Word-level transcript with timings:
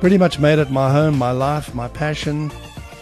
pretty 0.00 0.16
much 0.18 0.38
made 0.38 0.58
it 0.60 0.70
my 0.70 0.90
home, 0.92 1.18
my 1.18 1.32
life, 1.32 1.74
my 1.74 1.88
passion. 1.88 2.52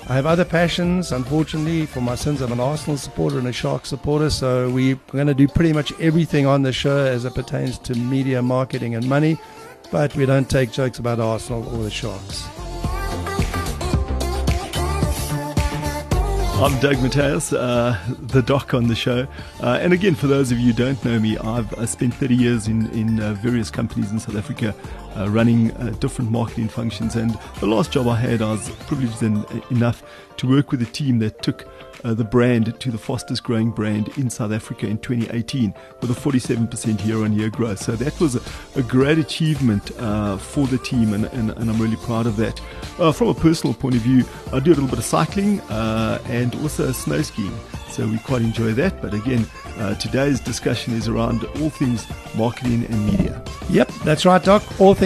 I 0.08 0.14
have 0.14 0.24
other 0.24 0.44
passions. 0.44 1.12
Unfortunately, 1.12 1.84
for 1.84 2.00
my 2.00 2.14
sins, 2.14 2.40
I'm 2.40 2.52
an 2.52 2.60
Arsenal 2.60 2.96
supporter 2.96 3.38
and 3.38 3.48
a 3.48 3.52
Shark 3.52 3.84
supporter. 3.84 4.30
So 4.30 4.70
we're 4.70 4.98
going 5.12 5.26
to 5.26 5.34
do 5.34 5.46
pretty 5.46 5.72
much 5.72 5.92
everything 6.00 6.46
on 6.46 6.62
the 6.62 6.72
show 6.72 7.04
as 7.04 7.24
it 7.24 7.34
pertains 7.34 7.78
to 7.80 7.94
media, 7.94 8.40
marketing, 8.40 8.94
and 8.94 9.06
money. 9.08 9.38
But 9.90 10.14
we 10.16 10.26
don't 10.26 10.48
take 10.48 10.72
jokes 10.72 10.98
about 10.98 11.20
Arsenal 11.20 11.68
or 11.74 11.82
the 11.82 11.90
Sharks. 11.90 12.46
I'm 16.58 16.80
Doug 16.80 17.02
Mateus, 17.02 17.52
uh, 17.52 17.98
the 18.18 18.40
doc 18.40 18.72
on 18.72 18.88
the 18.88 18.94
show. 18.94 19.26
Uh, 19.60 19.78
and 19.82 19.92
again, 19.92 20.14
for 20.14 20.26
those 20.26 20.50
of 20.50 20.58
you 20.58 20.72
who 20.72 20.84
don't 20.84 21.04
know 21.04 21.18
me, 21.18 21.36
I've 21.36 21.78
I 21.78 21.84
spent 21.84 22.14
30 22.14 22.34
years 22.34 22.66
in, 22.66 22.88
in 22.92 23.20
uh, 23.20 23.34
various 23.34 23.70
companies 23.70 24.10
in 24.10 24.18
South 24.18 24.36
Africa 24.36 24.74
uh, 25.16 25.28
running 25.30 25.72
uh, 25.72 25.90
different 26.00 26.30
marketing 26.30 26.68
functions. 26.68 27.16
And 27.16 27.38
the 27.60 27.66
last 27.66 27.92
job 27.92 28.08
I 28.08 28.16
had, 28.16 28.42
I 28.42 28.52
was 28.52 28.70
privileged 28.86 29.22
en- 29.22 29.44
enough 29.70 30.02
to 30.38 30.48
work 30.48 30.70
with 30.70 30.82
a 30.82 30.86
team 30.86 31.18
that 31.20 31.42
took 31.42 31.66
uh, 32.04 32.14
the 32.14 32.24
brand 32.24 32.78
to 32.78 32.90
the 32.90 32.98
fastest 32.98 33.42
growing 33.42 33.70
brand 33.70 34.08
in 34.16 34.30
South 34.30 34.52
Africa 34.52 34.86
in 34.86 34.98
2018 34.98 35.74
with 36.00 36.10
a 36.10 36.14
47% 36.14 37.04
year 37.06 37.24
on 37.24 37.32
year 37.32 37.50
growth. 37.50 37.80
So 37.80 37.92
that 37.96 38.18
was 38.20 38.36
a, 38.36 38.42
a 38.78 38.82
great 38.82 39.18
achievement 39.18 39.90
uh, 39.98 40.36
for 40.36 40.66
the 40.66 40.78
team, 40.78 41.14
and, 41.14 41.24
and, 41.26 41.50
and, 41.50 41.70
I'm 41.70 41.80
really 41.80 41.96
proud 41.96 42.26
of 42.26 42.36
that. 42.36 42.60
Uh, 42.98 43.12
from 43.12 43.28
a 43.28 43.34
personal 43.34 43.74
point 43.74 43.96
of 43.96 44.02
view, 44.02 44.24
I 44.52 44.60
do 44.60 44.70
a 44.70 44.74
little 44.74 44.88
bit 44.88 44.98
of 44.98 45.04
cycling 45.04 45.60
uh, 45.62 46.22
and 46.26 46.54
also 46.56 46.92
snow 46.92 47.22
skiing. 47.22 47.56
So 47.88 48.06
we 48.06 48.18
quite 48.18 48.42
enjoy 48.42 48.72
that. 48.74 49.00
But 49.00 49.14
again, 49.14 49.46
uh, 49.78 49.94
today's 49.94 50.38
discussion 50.38 50.94
is 50.94 51.08
around 51.08 51.44
all 51.60 51.70
things 51.70 52.06
marketing 52.34 52.84
and 52.84 53.06
media. 53.06 53.42
Yep, 53.70 53.88
that's 54.04 54.24
right, 54.26 54.42
Doc. 54.42 54.62
All 54.80 54.94
things 54.94 55.05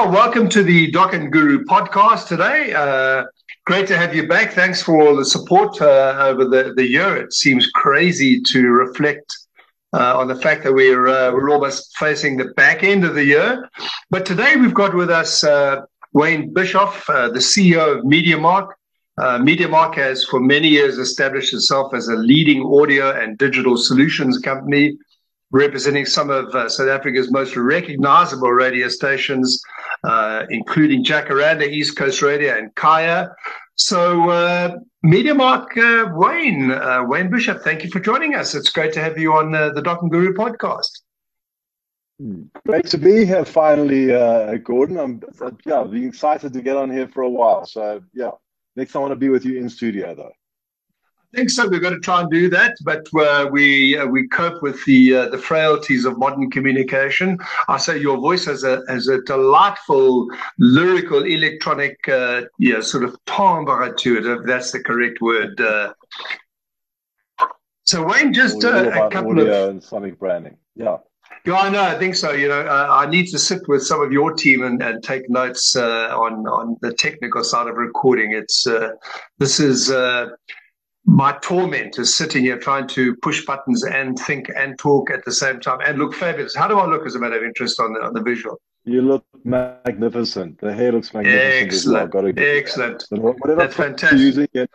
Well, 0.00 0.12
welcome 0.12 0.48
to 0.48 0.62
the 0.62 0.90
Doc 0.90 1.12
and 1.12 1.30
Guru 1.30 1.62
podcast 1.64 2.26
today. 2.26 2.72
Uh, 2.72 3.26
great 3.66 3.86
to 3.88 3.98
have 3.98 4.14
you 4.14 4.26
back. 4.26 4.54
Thanks 4.54 4.82
for 4.82 4.98
all 4.98 5.14
the 5.14 5.26
support 5.26 5.78
uh, 5.82 6.16
over 6.18 6.46
the, 6.46 6.72
the 6.74 6.88
year. 6.88 7.18
It 7.18 7.34
seems 7.34 7.66
crazy 7.72 8.40
to 8.46 8.68
reflect 8.68 9.30
uh, 9.92 10.18
on 10.18 10.26
the 10.26 10.36
fact 10.36 10.64
that 10.64 10.72
we're 10.72 11.06
uh, 11.06 11.32
we're 11.32 11.50
almost 11.50 11.94
facing 11.98 12.38
the 12.38 12.46
back 12.56 12.82
end 12.82 13.04
of 13.04 13.14
the 13.14 13.24
year. 13.26 13.68
But 14.08 14.24
today 14.24 14.56
we've 14.56 14.72
got 14.72 14.94
with 14.94 15.10
us 15.10 15.44
uh, 15.44 15.82
Wayne 16.14 16.54
Bischoff, 16.54 17.08
uh, 17.10 17.28
the 17.28 17.38
CEO 17.38 17.98
of 17.98 18.04
MediaMark. 18.04 18.70
MediaMark 19.18 19.96
has 19.96 20.24
for 20.24 20.40
many 20.40 20.68
years 20.68 20.96
established 20.96 21.52
itself 21.52 21.92
as 21.92 22.08
a 22.08 22.16
leading 22.16 22.62
audio 22.62 23.10
and 23.10 23.36
digital 23.36 23.76
solutions 23.76 24.38
company 24.38 24.96
representing 25.50 26.06
some 26.06 26.30
of 26.30 26.54
uh, 26.54 26.68
South 26.68 26.88
Africa's 26.88 27.30
most 27.30 27.56
recognizable 27.56 28.52
radio 28.52 28.88
stations, 28.88 29.60
uh, 30.04 30.46
including 30.50 31.04
Jacaranda, 31.04 31.66
East 31.66 31.96
Coast 31.96 32.22
Radio, 32.22 32.56
and 32.56 32.74
Kaya. 32.74 33.28
So, 33.76 34.28
uh, 34.30 34.76
MediaMark 35.04 35.76
uh, 35.78 36.14
Wayne, 36.14 36.70
uh, 36.70 37.02
Wayne 37.06 37.30
Bischoff, 37.30 37.62
thank 37.62 37.82
you 37.82 37.90
for 37.90 38.00
joining 38.00 38.34
us. 38.34 38.54
It's 38.54 38.68
great 38.68 38.92
to 38.92 39.00
have 39.00 39.18
you 39.18 39.32
on 39.32 39.54
uh, 39.54 39.70
the 39.70 39.80
Doc 39.80 40.02
and 40.02 40.10
Guru 40.10 40.34
podcast. 40.34 40.90
Great 42.66 42.86
to 42.86 42.98
be 42.98 43.24
here 43.24 43.46
finally, 43.46 44.14
uh, 44.14 44.56
Gordon. 44.56 44.98
I'm 44.98 45.22
yeah, 45.64 45.86
excited 46.06 46.52
to 46.52 46.60
get 46.60 46.76
on 46.76 46.90
here 46.90 47.08
for 47.08 47.22
a 47.22 47.30
while. 47.30 47.64
So, 47.64 48.02
yeah, 48.12 48.32
next 48.76 48.94
I 48.94 48.98
want 48.98 49.12
to 49.12 49.16
be 49.16 49.30
with 49.30 49.46
you 49.46 49.58
in 49.58 49.70
studio, 49.70 50.14
though. 50.14 50.32
I 51.32 51.36
think 51.36 51.50
so. 51.50 51.68
We've 51.68 51.80
got 51.80 51.90
to 51.90 52.00
try 52.00 52.22
and 52.22 52.30
do 52.30 52.50
that, 52.50 52.76
but 52.82 53.06
uh, 53.14 53.48
we 53.52 53.96
uh, 53.96 54.04
we 54.06 54.26
cope 54.26 54.62
with 54.62 54.84
the 54.84 55.14
uh, 55.14 55.28
the 55.28 55.38
frailties 55.38 56.04
of 56.04 56.18
modern 56.18 56.50
communication. 56.50 57.38
I 57.68 57.76
say 57.76 57.98
your 57.98 58.16
voice 58.16 58.46
has 58.46 58.64
a 58.64 58.82
has 58.88 59.06
a 59.06 59.20
delightful 59.22 60.28
lyrical 60.58 61.22
electronic 61.22 61.96
uh, 62.08 62.42
yeah 62.58 62.80
sort 62.80 63.04
of 63.04 63.16
timbre 63.26 63.94
to 63.94 64.18
it. 64.18 64.26
If 64.26 64.44
that's 64.44 64.72
the 64.72 64.80
correct 64.80 65.20
word. 65.20 65.60
Uh. 65.60 65.92
so 67.84 68.04
Wayne, 68.04 68.32
just 68.32 68.64
uh, 68.64 68.90
a 68.90 69.08
couple 69.10 69.38
of 69.38 69.70
and 69.70 69.82
sonic 69.82 70.18
branding. 70.18 70.56
Yeah. 70.74 70.96
Yeah, 71.46 71.54
I 71.54 71.70
know. 71.70 71.82
I 71.82 71.96
think 71.96 72.16
so. 72.16 72.32
You 72.32 72.48
know, 72.48 72.66
I 72.68 73.08
need 73.08 73.28
to 73.28 73.38
sit 73.38 73.66
with 73.66 73.82
some 73.86 74.02
of 74.02 74.12
your 74.12 74.34
team 74.34 74.62
and, 74.62 74.82
and 74.82 75.02
take 75.02 75.30
notes 75.30 75.74
on 75.76 76.46
on 76.48 76.76
the 76.82 76.92
technical 76.92 77.44
side 77.44 77.68
of 77.68 77.76
recording. 77.76 78.32
It's 78.32 78.66
this 79.38 79.60
is 79.60 79.90
my 81.04 81.36
torment 81.42 81.98
is 81.98 82.14
sitting 82.14 82.44
here 82.44 82.58
trying 82.58 82.86
to 82.88 83.16
push 83.16 83.44
buttons 83.44 83.84
and 83.84 84.18
think 84.18 84.50
and 84.54 84.78
talk 84.78 85.10
at 85.10 85.24
the 85.24 85.32
same 85.32 85.60
time 85.60 85.78
and 85.84 85.98
look 85.98 86.14
fabulous. 86.14 86.54
How 86.54 86.68
do 86.68 86.78
I 86.78 86.86
look 86.86 87.06
as 87.06 87.14
a 87.14 87.18
matter 87.18 87.36
of 87.36 87.42
interest 87.42 87.80
on 87.80 87.94
the 87.94 88.00
on 88.00 88.14
the 88.14 88.22
visual? 88.22 88.60
You 88.84 89.02
look 89.02 89.24
magnificent. 89.44 90.58
The 90.58 90.72
hair 90.72 90.92
looks 90.92 91.12
magnificent. 91.12 91.66
Excellent. 91.66 92.14
Well. 92.14 92.34
Excellent. 92.36 93.04
That. 93.10 93.56
That's 93.56 93.74
fantastic. 93.74 94.50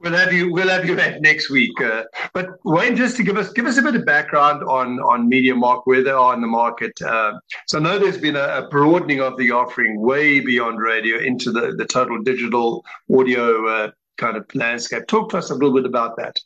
We'll 0.00 0.14
have 0.14 0.32
you. 0.32 0.50
We'll 0.50 0.70
have 0.70 0.86
you 0.86 0.96
back 0.96 1.20
next 1.20 1.50
week. 1.50 1.78
Uh, 1.78 2.04
but 2.32 2.48
Wayne, 2.64 2.96
just 2.96 3.18
to 3.18 3.22
give 3.22 3.36
us 3.36 3.52
give 3.52 3.66
us 3.66 3.76
a 3.76 3.82
bit 3.82 3.94
of 3.94 4.06
background 4.06 4.62
on 4.62 4.98
on 5.00 5.30
MediaMark, 5.30 5.82
where 5.84 6.02
they 6.02 6.10
are 6.10 6.32
in 6.32 6.40
the 6.40 6.46
market. 6.46 6.92
Uh, 7.02 7.34
so 7.66 7.78
I 7.78 7.82
know 7.82 7.98
there's 7.98 8.16
been 8.16 8.36
a, 8.36 8.44
a, 8.44 8.68
broadening 8.70 9.20
of 9.20 9.36
the 9.36 9.50
offering 9.50 10.00
way 10.00 10.40
beyond 10.40 10.80
radio 10.80 11.18
into 11.18 11.52
the 11.52 11.74
the 11.76 11.84
total 11.84 12.22
digital 12.22 12.82
audio 13.14 13.68
uh, 13.68 13.90
kind 14.22 14.36
of 14.36 14.46
landscape. 14.54 15.06
Talk 15.06 15.30
to 15.30 15.38
us 15.38 15.50
a 15.50 15.54
little 15.54 15.74
bit 15.74 15.84
about 15.84 16.16
that. 16.16 16.38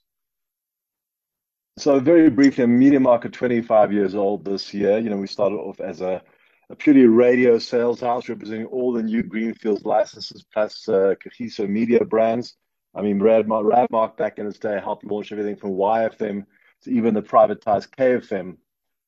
So 1.79 2.01
very 2.01 2.31
briefly, 2.31 2.67
Media 2.67 2.99
Market 2.99 3.35
25 3.35 3.93
years 3.93 4.15
old 4.15 4.45
this 4.47 4.73
year. 4.73 4.99
You 4.99 5.11
know, 5.11 5.19
we 5.19 5.27
started 5.27 5.57
off 5.57 5.79
as 5.79 6.01
a, 6.01 6.23
a 6.71 6.77
purely 6.77 7.05
radio 7.05 7.59
sales 7.59 8.01
house 8.01 8.31
representing 8.31 8.67
all 8.67 8.95
the 8.95 9.03
new 9.03 9.23
Greenfields 9.23 9.85
licenses 9.85 10.47
plus 10.55 10.89
uh, 10.89 11.15
Kagiso 11.23 11.69
media 11.69 12.03
brands. 12.03 12.57
I 12.95 13.03
mean, 13.03 13.21
Radmark, 13.21 13.71
Radmark 13.71 14.17
back 14.17 14.39
in 14.39 14.47
its 14.47 14.59
day 14.59 14.81
helped 14.83 15.05
launch 15.05 15.31
everything 15.33 15.57
from 15.57 15.73
YFM 15.73 16.47
to 16.85 16.91
even 16.91 17.13
the 17.13 17.21
privatized 17.23 17.91
KFM. 17.91 18.57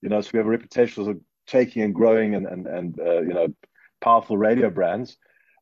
You 0.03 0.11
know, 0.11 0.21
so 0.21 0.31
we 0.35 0.39
have 0.39 0.47
a 0.47 0.51
reputation 0.51 1.09
of 1.09 1.19
taking 1.47 1.83
and 1.83 1.95
growing 1.95 2.35
and, 2.35 2.47
and, 2.47 2.67
and 2.67 3.01
uh, 3.01 3.21
you 3.23 3.33
know, 3.33 3.49
powerful 4.03 4.37
radio 4.37 4.69
brands. 4.69 5.17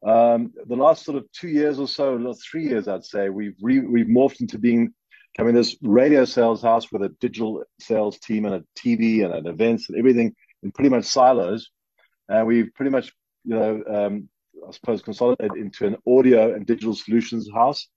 Um, 0.06 0.53
the 0.67 0.77
last 0.77 1.05
sort 1.05 1.19
of 1.19 1.31
two 1.33 1.49
years 1.49 1.81
or 1.81 1.89
so, 1.89 2.33
three 2.34 2.69
years, 2.69 2.87
I'd 2.87 3.05
say, 3.05 3.28
we've 3.28 3.56
re- 3.61 3.81
we've 3.81 4.06
morphed 4.06 4.41
into 4.41 4.56
being 4.56 4.95
becoming 5.33 5.54
this 5.54 5.77
radio 5.83 6.25
sales 6.25 6.63
house 6.63 6.92
with 6.92 7.03
a 7.03 7.09
digital 7.21 7.65
sales 7.80 8.19
team 8.21 8.47
and 8.47 8.54
a 8.54 8.65
TV 8.78 9.25
and 9.25 9.34
an 9.34 9.48
events 9.48 9.89
and 9.89 9.98
everything 9.98 10.34
in 10.63 10.71
pretty 10.71 10.91
much 10.91 11.04
silos. 11.04 11.71
And 12.28 12.47
we've 12.47 12.72
pretty 12.75 12.91
much, 12.91 13.13
you 13.45 13.57
know, 13.57 13.83
um, 13.89 14.28
I 14.66 14.71
suppose, 14.71 15.03
consolidated 15.03 15.57
into 15.57 15.86
an 15.86 15.97
audio 16.07 16.54
and 16.54 16.65
digital 16.65 16.95
solutions 16.95 17.51
house, 17.53 17.89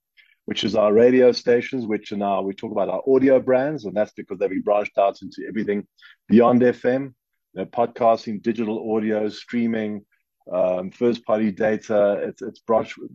which 0.46 0.64
is 0.64 0.74
our 0.74 0.92
radio 0.92 1.30
stations, 1.30 1.86
which 1.86 2.10
are 2.10 2.16
now 2.16 2.42
we 2.42 2.54
talk 2.54 2.72
about 2.72 2.88
our 2.88 3.02
audio 3.08 3.38
brands, 3.38 3.84
and 3.84 3.96
that's 3.96 4.12
because 4.12 4.38
they've 4.38 4.50
been 4.50 4.62
branched 4.62 4.98
out 4.98 5.22
into 5.22 5.44
everything 5.48 5.86
beyond 6.28 6.60
FM, 6.60 7.04
you 7.04 7.14
know, 7.54 7.66
podcasting, 7.66 8.42
digital 8.42 8.96
audio, 8.96 9.28
streaming, 9.28 10.04
um, 10.52 10.90
first 10.90 11.24
party 11.24 11.50
data. 11.50 12.20
It's, 12.22 12.42
it's 12.42 12.60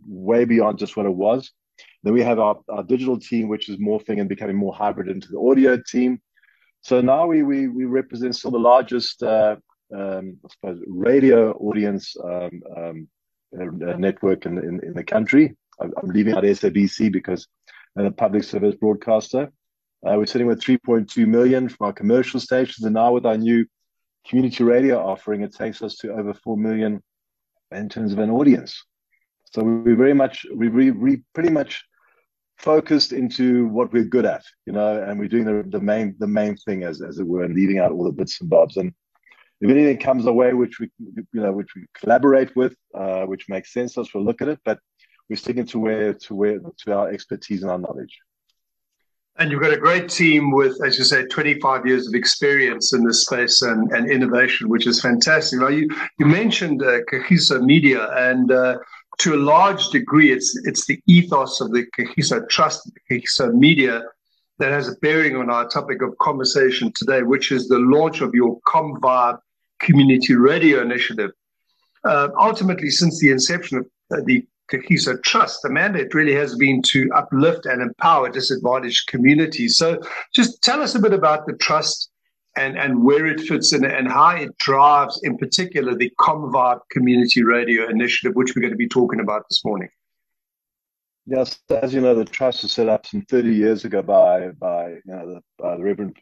way 0.06 0.44
beyond 0.44 0.78
just 0.78 0.96
what 0.96 1.06
it 1.06 1.14
was. 1.14 1.50
Then 2.02 2.14
we 2.14 2.22
have 2.22 2.38
our, 2.38 2.58
our 2.68 2.82
digital 2.82 3.18
team, 3.18 3.48
which 3.48 3.68
is 3.68 3.78
morphing 3.78 4.20
and 4.20 4.28
becoming 4.28 4.56
more 4.56 4.74
hybrid 4.74 5.08
into 5.08 5.28
the 5.28 5.38
audio 5.38 5.76
team. 5.76 6.20
So 6.82 7.00
now 7.00 7.26
we 7.26 7.42
we, 7.42 7.68
we 7.68 7.84
represent 7.84 8.40
the 8.40 8.50
largest, 8.50 9.22
uh, 9.22 9.56
um, 9.94 10.38
I 10.44 10.48
suppose, 10.52 10.80
radio 10.86 11.52
audience 11.52 12.16
um, 12.22 12.62
um, 12.76 13.08
uh, 13.58 13.96
network 13.96 14.46
in, 14.46 14.58
in, 14.58 14.80
in, 14.84 14.94
the 14.94 15.04
country. 15.04 15.56
I'm, 15.80 15.92
leaving 16.04 16.34
out 16.34 16.44
SABC 16.44 17.12
because 17.12 17.48
a 18.06 18.10
public 18.10 18.44
service 18.44 18.74
broadcaster. 18.76 19.50
Uh, 20.06 20.14
we're 20.16 20.26
sitting 20.26 20.46
with 20.46 20.60
3.2 20.60 21.26
million 21.26 21.68
from 21.68 21.86
our 21.86 21.92
commercial 21.92 22.38
stations, 22.38 22.84
and 22.84 22.94
now 22.94 23.12
with 23.12 23.26
our 23.26 23.36
new 23.36 23.66
community 24.28 24.62
radio 24.62 25.04
offering, 25.04 25.42
it 25.42 25.54
takes 25.54 25.82
us 25.82 25.96
to 25.96 26.12
over 26.12 26.34
4 26.34 26.56
million 26.56 27.02
in 27.72 27.88
terms 27.88 28.12
of 28.12 28.18
an 28.18 28.30
audience. 28.30 28.82
So 29.52 29.62
we 29.62 29.94
very 29.94 30.14
much, 30.14 30.46
we, 30.54 30.68
we, 30.68 30.90
we 30.90 31.22
pretty 31.34 31.50
much 31.50 31.84
focused 32.58 33.12
into 33.12 33.68
what 33.68 33.92
we're 33.92 34.04
good 34.04 34.24
at, 34.24 34.42
you 34.66 34.72
know, 34.72 35.02
and 35.02 35.18
we're 35.18 35.28
doing 35.28 35.44
the, 35.44 35.62
the 35.68 35.80
main 35.80 36.16
the 36.18 36.26
main 36.26 36.56
thing 36.56 36.84
as 36.84 37.02
as 37.02 37.18
it 37.18 37.26
were, 37.26 37.44
and 37.44 37.54
leaving 37.54 37.78
out 37.78 37.92
all 37.92 38.04
the 38.04 38.12
bits 38.12 38.40
and 38.40 38.50
bobs. 38.50 38.76
And 38.76 38.92
if 39.60 39.70
anything 39.70 39.98
comes 39.98 40.26
our 40.26 40.32
way, 40.32 40.52
which 40.54 40.78
we 40.80 40.90
you 40.98 41.24
know 41.32 41.52
which 41.52 41.74
we 41.74 41.84
collaborate 41.94 42.54
with, 42.56 42.74
uh, 42.94 43.24
which 43.24 43.48
makes 43.48 43.72
sense, 43.72 43.98
us 43.98 44.12
we'll 44.14 44.24
look 44.24 44.42
at 44.42 44.48
it. 44.48 44.58
But 44.64 44.78
we're 45.28 45.36
sticking 45.36 45.66
to 45.66 45.78
where 45.78 46.14
to 46.14 46.34
where 46.34 46.58
to 46.58 46.92
our 46.96 47.10
expertise 47.10 47.62
and 47.62 47.70
our 47.70 47.78
knowledge. 47.78 48.18
And 49.38 49.50
you've 49.50 49.60
got 49.60 49.72
a 49.72 49.78
great 49.78 50.08
team 50.08 50.50
with, 50.50 50.82
as 50.84 50.96
you 50.96 51.04
say, 51.04 51.26
25 51.26 51.86
years 51.86 52.08
of 52.08 52.14
experience 52.14 52.94
in 52.94 53.04
this 53.04 53.22
space 53.22 53.60
and, 53.60 53.90
and 53.92 54.10
innovation, 54.10 54.70
which 54.70 54.86
is 54.86 55.00
fantastic. 55.00 55.60
Now, 55.60 55.68
you, 55.68 55.88
you 56.18 56.24
mentioned 56.24 56.82
uh, 56.82 57.00
Media, 57.60 58.08
and 58.12 58.50
uh, 58.50 58.78
to 59.18 59.34
a 59.34 59.36
large 59.36 59.88
degree, 59.90 60.32
it's 60.32 60.58
it's 60.64 60.86
the 60.86 61.00
ethos 61.06 61.60
of 61.60 61.70
the 61.72 61.84
Kagiso 61.98 62.48
Trust, 62.48 62.90
the 63.10 63.52
Media, 63.52 64.04
that 64.58 64.72
has 64.72 64.88
a 64.88 64.96
bearing 65.02 65.36
on 65.36 65.50
our 65.50 65.68
topic 65.68 66.00
of 66.00 66.16
conversation 66.18 66.90
today, 66.94 67.22
which 67.22 67.52
is 67.52 67.68
the 67.68 67.78
launch 67.78 68.22
of 68.22 68.34
your 68.34 68.58
COMMvibe 68.66 69.38
community 69.80 70.34
radio 70.34 70.80
initiative. 70.80 71.30
Uh, 72.04 72.28
ultimately, 72.40 72.88
since 72.88 73.20
the 73.20 73.30
inception 73.30 73.78
of 73.78 73.86
uh, 74.12 74.22
the 74.24 74.46
Kagiso 74.70 75.22
Trust, 75.22 75.60
the 75.62 75.70
mandate 75.70 76.14
really 76.14 76.34
has 76.34 76.56
been 76.56 76.82
to 76.82 77.10
uplift 77.14 77.66
and 77.66 77.82
empower 77.82 78.28
disadvantaged 78.28 79.06
communities. 79.06 79.76
So, 79.76 80.00
just 80.34 80.62
tell 80.62 80.82
us 80.82 80.94
a 80.94 81.00
bit 81.00 81.12
about 81.12 81.46
the 81.46 81.54
trust 81.54 82.10
and, 82.56 82.76
and 82.78 83.04
where 83.04 83.26
it 83.26 83.40
fits 83.40 83.72
in 83.72 83.84
and 83.84 84.08
how 84.08 84.30
it 84.30 84.56
drives, 84.58 85.20
in 85.22 85.36
particular, 85.36 85.94
the 85.94 86.12
COMMvibe 86.18 86.80
Community 86.90 87.42
Radio 87.42 87.88
Initiative, 87.88 88.34
which 88.34 88.54
we're 88.56 88.62
going 88.62 88.72
to 88.72 88.76
be 88.76 88.88
talking 88.88 89.20
about 89.20 89.44
this 89.48 89.64
morning. 89.64 89.88
Yes, 91.26 91.58
as 91.70 91.92
you 91.92 92.00
know, 92.00 92.14
the 92.14 92.24
trust 92.24 92.62
was 92.62 92.72
set 92.72 92.88
up 92.88 93.04
some 93.04 93.22
30 93.22 93.52
years 93.52 93.84
ago 93.84 94.00
by 94.00 94.48
by 94.50 94.90
you 94.90 95.02
know 95.06 95.34
the, 95.34 95.42
by 95.58 95.76
the 95.76 95.82
Reverend 95.82 96.16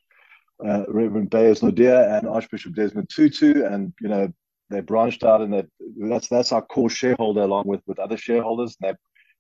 uh, 0.67 0.85
Reverend 0.88 1.29
Beyers 1.29 1.61
Naudé 1.61 2.19
and 2.19 2.26
Archbishop 2.26 2.75
Desmond 2.75 3.11
Tutu, 3.11 3.64
and 3.64 3.93
you 4.00 4.08
know 4.08 4.32
they 4.74 4.80
branched 4.80 5.24
out, 5.24 5.40
and 5.40 5.52
that 5.52 5.66
that's 5.96 6.28
that's 6.28 6.52
our 6.52 6.62
core 6.62 6.90
shareholder 6.90 7.42
along 7.42 7.64
with 7.66 7.82
with 7.86 7.98
other 7.98 8.16
shareholders. 8.16 8.76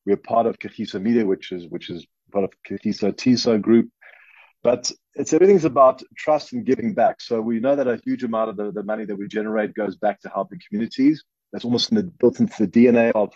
We're 0.06 0.16
part 0.16 0.46
of 0.46 0.58
Kagiso 0.58 1.00
Media, 1.00 1.24
which 1.24 1.52
is 1.52 1.66
which 1.68 1.90
is 1.90 2.06
part 2.32 2.44
of 2.44 2.52
Kagiso 2.68 3.12
TISO 3.12 3.60
Group, 3.60 3.88
but 4.62 4.90
it's 5.14 5.32
everything's 5.32 5.64
about 5.64 6.02
trust 6.16 6.52
and 6.52 6.64
giving 6.64 6.94
back. 6.94 7.20
So 7.20 7.40
we 7.40 7.60
know 7.60 7.76
that 7.76 7.86
a 7.86 8.00
huge 8.04 8.24
amount 8.24 8.50
of 8.50 8.56
the, 8.56 8.72
the 8.72 8.82
money 8.82 9.04
that 9.04 9.16
we 9.16 9.28
generate 9.28 9.74
goes 9.74 9.96
back 9.96 10.20
to 10.22 10.28
helping 10.28 10.58
communities. 10.68 11.22
That's 11.52 11.64
almost 11.64 11.90
in 11.90 11.96
the, 11.96 12.02
built 12.02 12.40
into 12.40 12.66
the 12.66 12.68
DNA 12.68 13.12
of, 13.12 13.32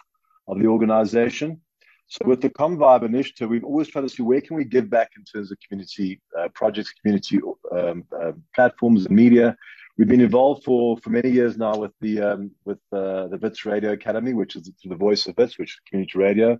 of 0.48 0.58
the 0.58 0.66
organization. 0.66 1.60
So 2.08 2.26
with 2.26 2.40
the 2.40 2.48
COMMvibe 2.48 3.04
initiative, 3.04 3.50
we've 3.50 3.64
always 3.64 3.88
tried 3.88 4.02
to 4.02 4.08
see 4.08 4.22
where 4.22 4.40
can 4.40 4.56
we 4.56 4.64
give 4.64 4.88
back 4.88 5.10
in 5.16 5.24
terms 5.24 5.52
of 5.52 5.58
community 5.60 6.20
uh, 6.38 6.48
projects, 6.54 6.92
community 6.92 7.38
um, 7.70 8.04
uh, 8.18 8.32
platforms, 8.54 9.04
and 9.06 9.14
media. 9.14 9.56
We've 9.98 10.08
been 10.08 10.22
involved 10.22 10.64
for, 10.64 10.96
for 10.98 11.10
many 11.10 11.30
years 11.30 11.58
now 11.58 11.76
with 11.76 11.92
the 12.00 12.22
um, 12.22 12.50
with 12.64 12.78
uh, 12.92 13.28
the 13.28 13.38
Wits 13.40 13.66
Radio 13.66 13.92
Academy, 13.92 14.32
which 14.32 14.56
is 14.56 14.70
the 14.82 14.96
voice 14.96 15.26
of 15.26 15.36
Wits, 15.36 15.58
which 15.58 15.72
is 15.72 15.80
community 15.88 16.18
radio, 16.18 16.58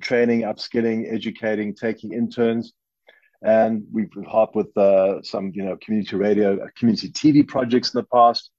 training, 0.00 0.42
upskilling, 0.42 1.12
educating, 1.12 1.74
taking 1.74 2.12
interns 2.12 2.72
and 3.42 3.86
we've 3.92 4.10
helped 4.30 4.56
with 4.56 4.76
uh, 4.76 5.22
some, 5.22 5.52
you 5.54 5.64
know, 5.64 5.76
community 5.80 6.16
radio, 6.16 6.56
uh, 6.56 6.66
community 6.76 7.08
TV 7.08 7.46
projects 7.46 7.94
in 7.94 7.98
the 7.98 8.06
past. 8.12 8.50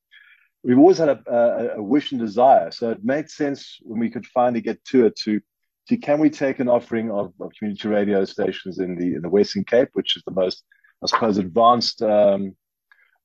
We've 0.63 0.77
always 0.77 0.97
had 0.97 1.09
a, 1.09 1.21
a, 1.27 1.77
a, 1.77 1.83
wish 1.83 2.12
and 2.12 2.19
desire, 2.19 2.71
so 2.71 2.91
it 2.91 3.03
made 3.03 3.30
sense 3.30 3.77
when 3.81 4.00
we 4.00 4.09
could 4.09 4.25
finally 4.25 4.62
get 4.62 4.83
to 4.86 5.06
it 5.06 5.15
to, 5.24 5.41
to 5.89 5.97
can 5.97 6.19
we 6.19 6.30
take 6.30 6.59
an 6.59 6.69
offering 6.69 7.09
of, 7.12 7.33
of 7.39 7.51
community 7.57 7.88
radio 7.88 8.24
stations 8.24 8.80
in 8.80 8.95
the 8.95 9.15
in 9.15 9.21
the 9.21 9.30
Western 9.30 9.63
Cape, 9.63 9.89
which 9.94 10.15
is 10.15 10.24
the 10.24 10.31
most, 10.31 10.63
I 11.03 11.07
suppose, 11.07 11.38
advanced 11.38 12.01
um, 12.03 12.56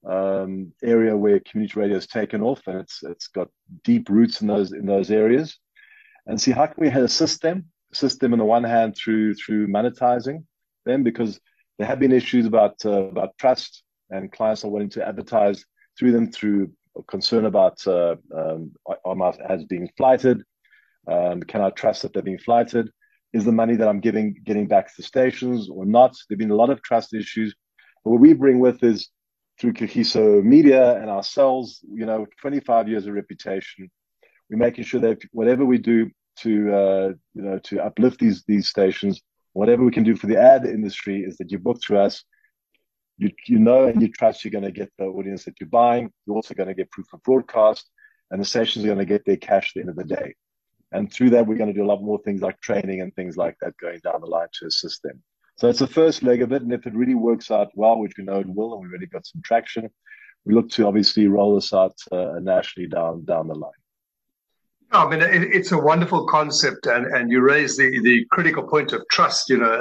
um, 0.08 0.72
area 0.82 1.16
where 1.16 1.40
community 1.40 1.78
radio 1.78 1.96
has 1.96 2.06
taken 2.06 2.43
off, 2.43 2.62
and 2.66 2.81
it's 2.81 3.02
it's 3.02 3.28
got 3.28 3.49
deep 3.84 4.08
roots 4.08 4.40
in 4.40 4.49
those 4.49 4.72
in 4.72 4.87
those 4.87 5.11
areas, 5.11 5.58
and 6.26 6.40
see 6.40 6.52
how 6.52 6.66
can 6.66 6.82
we 6.82 6.88
assist 6.88 7.43
them, 7.43 7.66
assist 7.93 8.20
them 8.20 8.32
on 8.32 8.38
the 8.38 8.44
one 8.44 8.64
hand 8.64 8.96
through 8.96 9.34
through 9.34 9.69
monetizing 9.69 10.44
them 10.87 11.02
because 11.02 11.38
there 11.78 11.87
have 11.87 12.00
been 12.00 12.12
issues 12.12 12.46
about 12.46 12.76
uh, 12.87 13.05
about 13.05 13.37
trust 13.38 13.82
and 14.11 14.32
clients 14.32 14.64
are 14.64 14.70
wanting 14.70 14.90
to 14.90 15.06
advertise 15.06 15.64
through 15.99 16.12
them 16.12 16.31
through 16.31 16.70
concern 17.08 17.44
about 17.44 17.87
uh, 17.87 18.16
um, 18.34 18.72
my 19.16 19.34
ads 19.49 19.64
being 19.64 19.90
flighted? 19.96 20.43
Um, 21.06 21.42
can 21.42 21.60
I 21.60 21.70
trust 21.70 22.02
that 22.02 22.12
they're 22.12 22.22
being 22.22 22.38
flighted? 22.38 22.90
Is 23.32 23.44
the 23.44 23.52
money 23.52 23.76
that 23.76 23.88
I'm 23.88 24.00
giving 24.00 24.36
getting 24.44 24.66
back 24.66 24.86
to 24.88 24.94
the 24.96 25.02
stations 25.02 25.68
or 25.68 25.84
not? 25.84 26.14
There've 26.28 26.38
been 26.38 26.50
a 26.50 26.56
lot 26.56 26.70
of 26.70 26.82
trust 26.82 27.14
issues. 27.14 27.54
But 28.04 28.12
what 28.12 28.20
we 28.20 28.32
bring 28.32 28.60
with 28.60 28.82
is 28.82 29.08
through 29.60 29.72
Kagiso 29.74 30.42
Media 30.42 30.96
and 31.00 31.10
ourselves, 31.10 31.80
you 31.92 32.06
know, 32.06 32.26
25 32.40 32.88
years 32.88 33.06
of 33.06 33.14
reputation. 33.14 33.90
We're 34.50 34.58
making 34.58 34.84
sure 34.84 35.00
that 35.00 35.22
whatever 35.32 35.64
we 35.64 35.78
do 35.78 36.10
to 36.40 36.74
uh, 36.74 37.12
you 37.34 37.42
know 37.42 37.58
to 37.60 37.82
uplift 37.82 38.18
these 38.18 38.44
these 38.46 38.68
stations 38.68 39.20
whatever 39.54 39.84
we 39.84 39.90
can 39.90 40.02
do 40.02 40.14
for 40.14 40.26
the 40.26 40.36
ad 40.36 40.66
industry 40.66 41.24
is 41.26 41.38
that 41.38 41.50
you 41.50 41.58
book 41.58 41.80
through 41.82 41.98
us. 41.98 42.22
You, 43.16 43.30
you 43.46 43.60
know 43.60 43.84
and 43.84 44.02
you 44.02 44.08
trust 44.08 44.44
you're 44.44 44.50
going 44.50 44.64
to 44.64 44.72
get 44.72 44.92
the 44.98 45.04
audience 45.04 45.44
that 45.44 45.54
you're 45.60 45.68
buying. 45.68 46.10
You're 46.26 46.36
also 46.36 46.52
going 46.52 46.68
to 46.68 46.74
get 46.74 46.90
proof 46.90 47.06
of 47.12 47.22
broadcast, 47.22 47.88
and 48.30 48.40
the 48.40 48.44
stations 48.44 48.84
are 48.84 48.88
going 48.88 48.98
to 48.98 49.04
get 49.04 49.24
their 49.24 49.36
cash 49.36 49.68
at 49.68 49.74
the 49.74 49.80
end 49.80 49.90
of 49.90 49.96
the 49.96 50.04
day. 50.04 50.34
And 50.94 51.12
through 51.12 51.31
that, 51.31 51.46
we're 51.46 51.58
going 51.58 51.73
to 51.75 51.79
do 51.79 51.85
a 51.85 51.93
lot 51.93 52.02
more 52.02 52.20
things 52.20 52.41
like 52.41 52.58
training 52.61 53.02
and 53.02 53.14
things 53.14 53.37
like 53.37 53.56
that 53.61 53.76
going 53.76 54.00
down 54.02 54.20
the 54.20 54.26
line 54.26 54.49
to 54.61 54.67
assist 54.67 55.02
them. 55.02 55.23
So 55.56 55.69
it's 55.69 55.81
the 55.81 55.87
first 55.87 56.23
leg 56.23 56.41
of 56.41 56.52
it. 56.52 56.62
And 56.62 56.73
if 56.73 56.87
it 56.87 56.94
really 56.94 57.14
works 57.14 57.50
out 57.50 57.70
well, 57.75 57.99
which 57.99 58.14
we 58.17 58.25
know 58.25 58.41
it 58.41 58.49
will, 58.49 58.73
and 58.73 58.82
we've 58.82 58.91
already 58.91 59.06
got 59.06 59.26
some 59.26 59.43
traction, 59.44 59.91
we 60.44 60.55
look 60.55 60.70
to 60.70 60.87
obviously 60.87 61.26
roll 61.26 61.55
this 61.56 61.73
out 61.73 61.96
uh, 62.12 62.38
nationally 62.41 62.88
down 62.88 63.25
down 63.25 63.49
the 63.49 63.55
line. 63.55 63.73
I 64.93 65.08
mean, 65.08 65.23
it's 65.23 65.73
a 65.73 65.79
wonderful 65.79 66.26
concept, 66.26 66.87
and, 66.87 67.06
and 67.06 67.29
you 67.29 67.40
raise 67.40 67.76
the, 67.76 67.99
the 68.02 68.25
critical 68.31 68.62
point 68.62 68.93
of 68.93 69.02
trust, 69.11 69.50
you 69.50 69.58
know, 69.58 69.73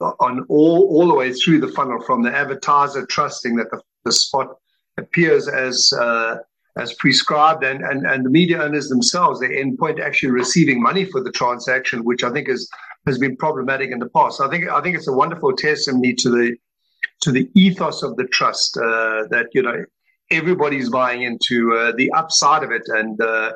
uh, 0.00 0.12
on 0.20 0.46
all, 0.48 0.88
all 0.88 1.06
the 1.06 1.14
way 1.14 1.30
through 1.34 1.60
the 1.60 1.68
funnel 1.68 2.00
from 2.06 2.22
the 2.22 2.34
advertiser 2.34 3.04
trusting 3.04 3.56
that 3.56 3.70
the, 3.70 3.82
the 4.06 4.12
spot 4.12 4.56
appears 4.96 5.46
as 5.46 5.92
uh, 6.00 6.36
as 6.76 6.94
prescribed, 6.94 7.64
and, 7.64 7.82
and, 7.84 8.06
and 8.06 8.24
the 8.24 8.30
media 8.30 8.62
owners 8.62 8.88
themselves, 8.88 9.40
the 9.40 9.58
end 9.58 9.78
point 9.78 10.00
actually 10.00 10.30
receiving 10.30 10.82
money 10.82 11.04
for 11.04 11.22
the 11.22 11.30
transaction, 11.30 12.04
which 12.04 12.24
I 12.24 12.30
think 12.30 12.48
is 12.48 12.70
has 13.06 13.18
been 13.18 13.36
problematic 13.36 13.90
in 13.90 13.98
the 13.98 14.08
past. 14.10 14.40
I 14.40 14.48
think 14.48 14.68
I 14.68 14.80
think 14.80 14.96
it's 14.96 15.08
a 15.08 15.12
wonderful 15.12 15.54
testimony 15.54 16.14
to 16.14 16.30
the 16.30 16.56
to 17.22 17.32
the 17.32 17.50
ethos 17.54 18.02
of 18.02 18.16
the 18.16 18.24
trust 18.24 18.76
uh, 18.76 19.26
that 19.30 19.48
you 19.52 19.62
know 19.62 19.84
everybody's 20.30 20.88
buying 20.88 21.22
into 21.22 21.74
uh, 21.74 21.92
the 21.96 22.10
upside 22.12 22.62
of 22.62 22.70
it, 22.70 22.82
and 22.88 23.20
uh, 23.20 23.52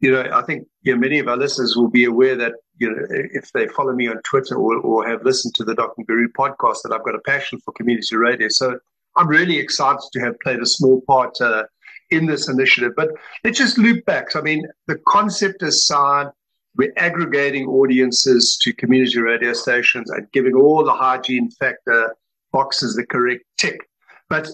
you 0.00 0.10
know, 0.10 0.24
I 0.32 0.42
think 0.42 0.66
you 0.82 0.94
know, 0.94 0.98
many 0.98 1.18
of 1.18 1.28
our 1.28 1.36
listeners 1.36 1.76
will 1.76 1.90
be 1.90 2.04
aware 2.04 2.36
that 2.36 2.54
you 2.78 2.90
know 2.90 3.06
if 3.10 3.52
they 3.52 3.68
follow 3.68 3.92
me 3.92 4.08
on 4.08 4.20
Twitter 4.22 4.56
or, 4.56 4.76
or 4.78 5.08
have 5.08 5.24
listened 5.24 5.54
to 5.56 5.64
the 5.64 5.74
and 5.96 6.06
Guru 6.06 6.28
podcast 6.28 6.82
that 6.82 6.92
I've 6.92 7.04
got 7.04 7.14
a 7.14 7.20
passion 7.20 7.60
for 7.60 7.72
community 7.72 8.16
radio. 8.16 8.48
So 8.48 8.78
I'm 9.16 9.28
really 9.28 9.58
excited 9.58 10.00
to 10.12 10.20
have 10.20 10.40
played 10.40 10.60
a 10.60 10.66
small 10.66 11.02
part 11.06 11.40
uh, 11.40 11.64
in 12.10 12.26
this 12.26 12.48
initiative. 12.48 12.92
But 12.96 13.10
let's 13.44 13.58
just 13.58 13.78
loop 13.78 14.04
back. 14.04 14.30
So, 14.30 14.40
I 14.40 14.42
mean, 14.42 14.66
the 14.86 14.98
concept 15.06 15.62
aside, 15.62 16.28
we're 16.76 16.92
aggregating 16.96 17.66
audiences 17.66 18.58
to 18.62 18.72
community 18.72 19.20
radio 19.20 19.52
stations 19.52 20.10
and 20.10 20.30
giving 20.32 20.54
all 20.54 20.84
the 20.84 20.92
hygiene 20.92 21.50
factor 21.50 22.14
boxes 22.52 22.94
the 22.94 23.06
correct 23.06 23.44
tick. 23.58 23.80
But 24.28 24.48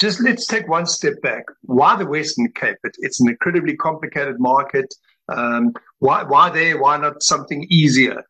just 0.00 0.20
let's 0.20 0.46
take 0.46 0.68
one 0.68 0.86
step 0.86 1.20
back. 1.22 1.44
Why 1.62 1.96
the 1.96 2.06
Western 2.06 2.52
Cape? 2.52 2.76
It, 2.84 2.96
it's 2.98 3.20
an 3.20 3.28
incredibly 3.28 3.76
complicated 3.76 4.38
market. 4.38 4.92
Um, 5.28 5.72
why, 5.98 6.22
why 6.22 6.50
there? 6.50 6.80
Why 6.80 6.96
not 6.96 7.22
something 7.22 7.66
easier? 7.68 8.22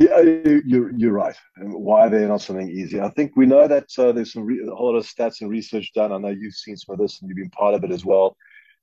Yeah, 0.00 0.20
you're, 0.22 0.96
you're 0.96 1.12
right. 1.12 1.36
Why 1.58 2.08
there 2.08 2.26
not 2.26 2.40
something 2.40 2.70
easy? 2.70 3.02
I 3.02 3.10
think 3.10 3.32
we 3.36 3.44
know 3.44 3.68
that 3.68 3.86
uh, 3.98 4.12
there's 4.12 4.32
some 4.32 4.46
re- 4.46 4.66
a 4.66 4.74
whole 4.74 4.92
lot 4.92 4.98
of 4.98 5.06
stats 5.06 5.42
and 5.42 5.50
research 5.50 5.92
done. 5.94 6.10
I 6.10 6.16
know 6.16 6.28
you've 6.28 6.54
seen 6.54 6.78
some 6.78 6.94
of 6.94 6.98
this 6.98 7.20
and 7.20 7.28
you've 7.28 7.36
been 7.36 7.50
part 7.50 7.74
of 7.74 7.84
it 7.84 7.92
as 7.92 8.02
well. 8.02 8.34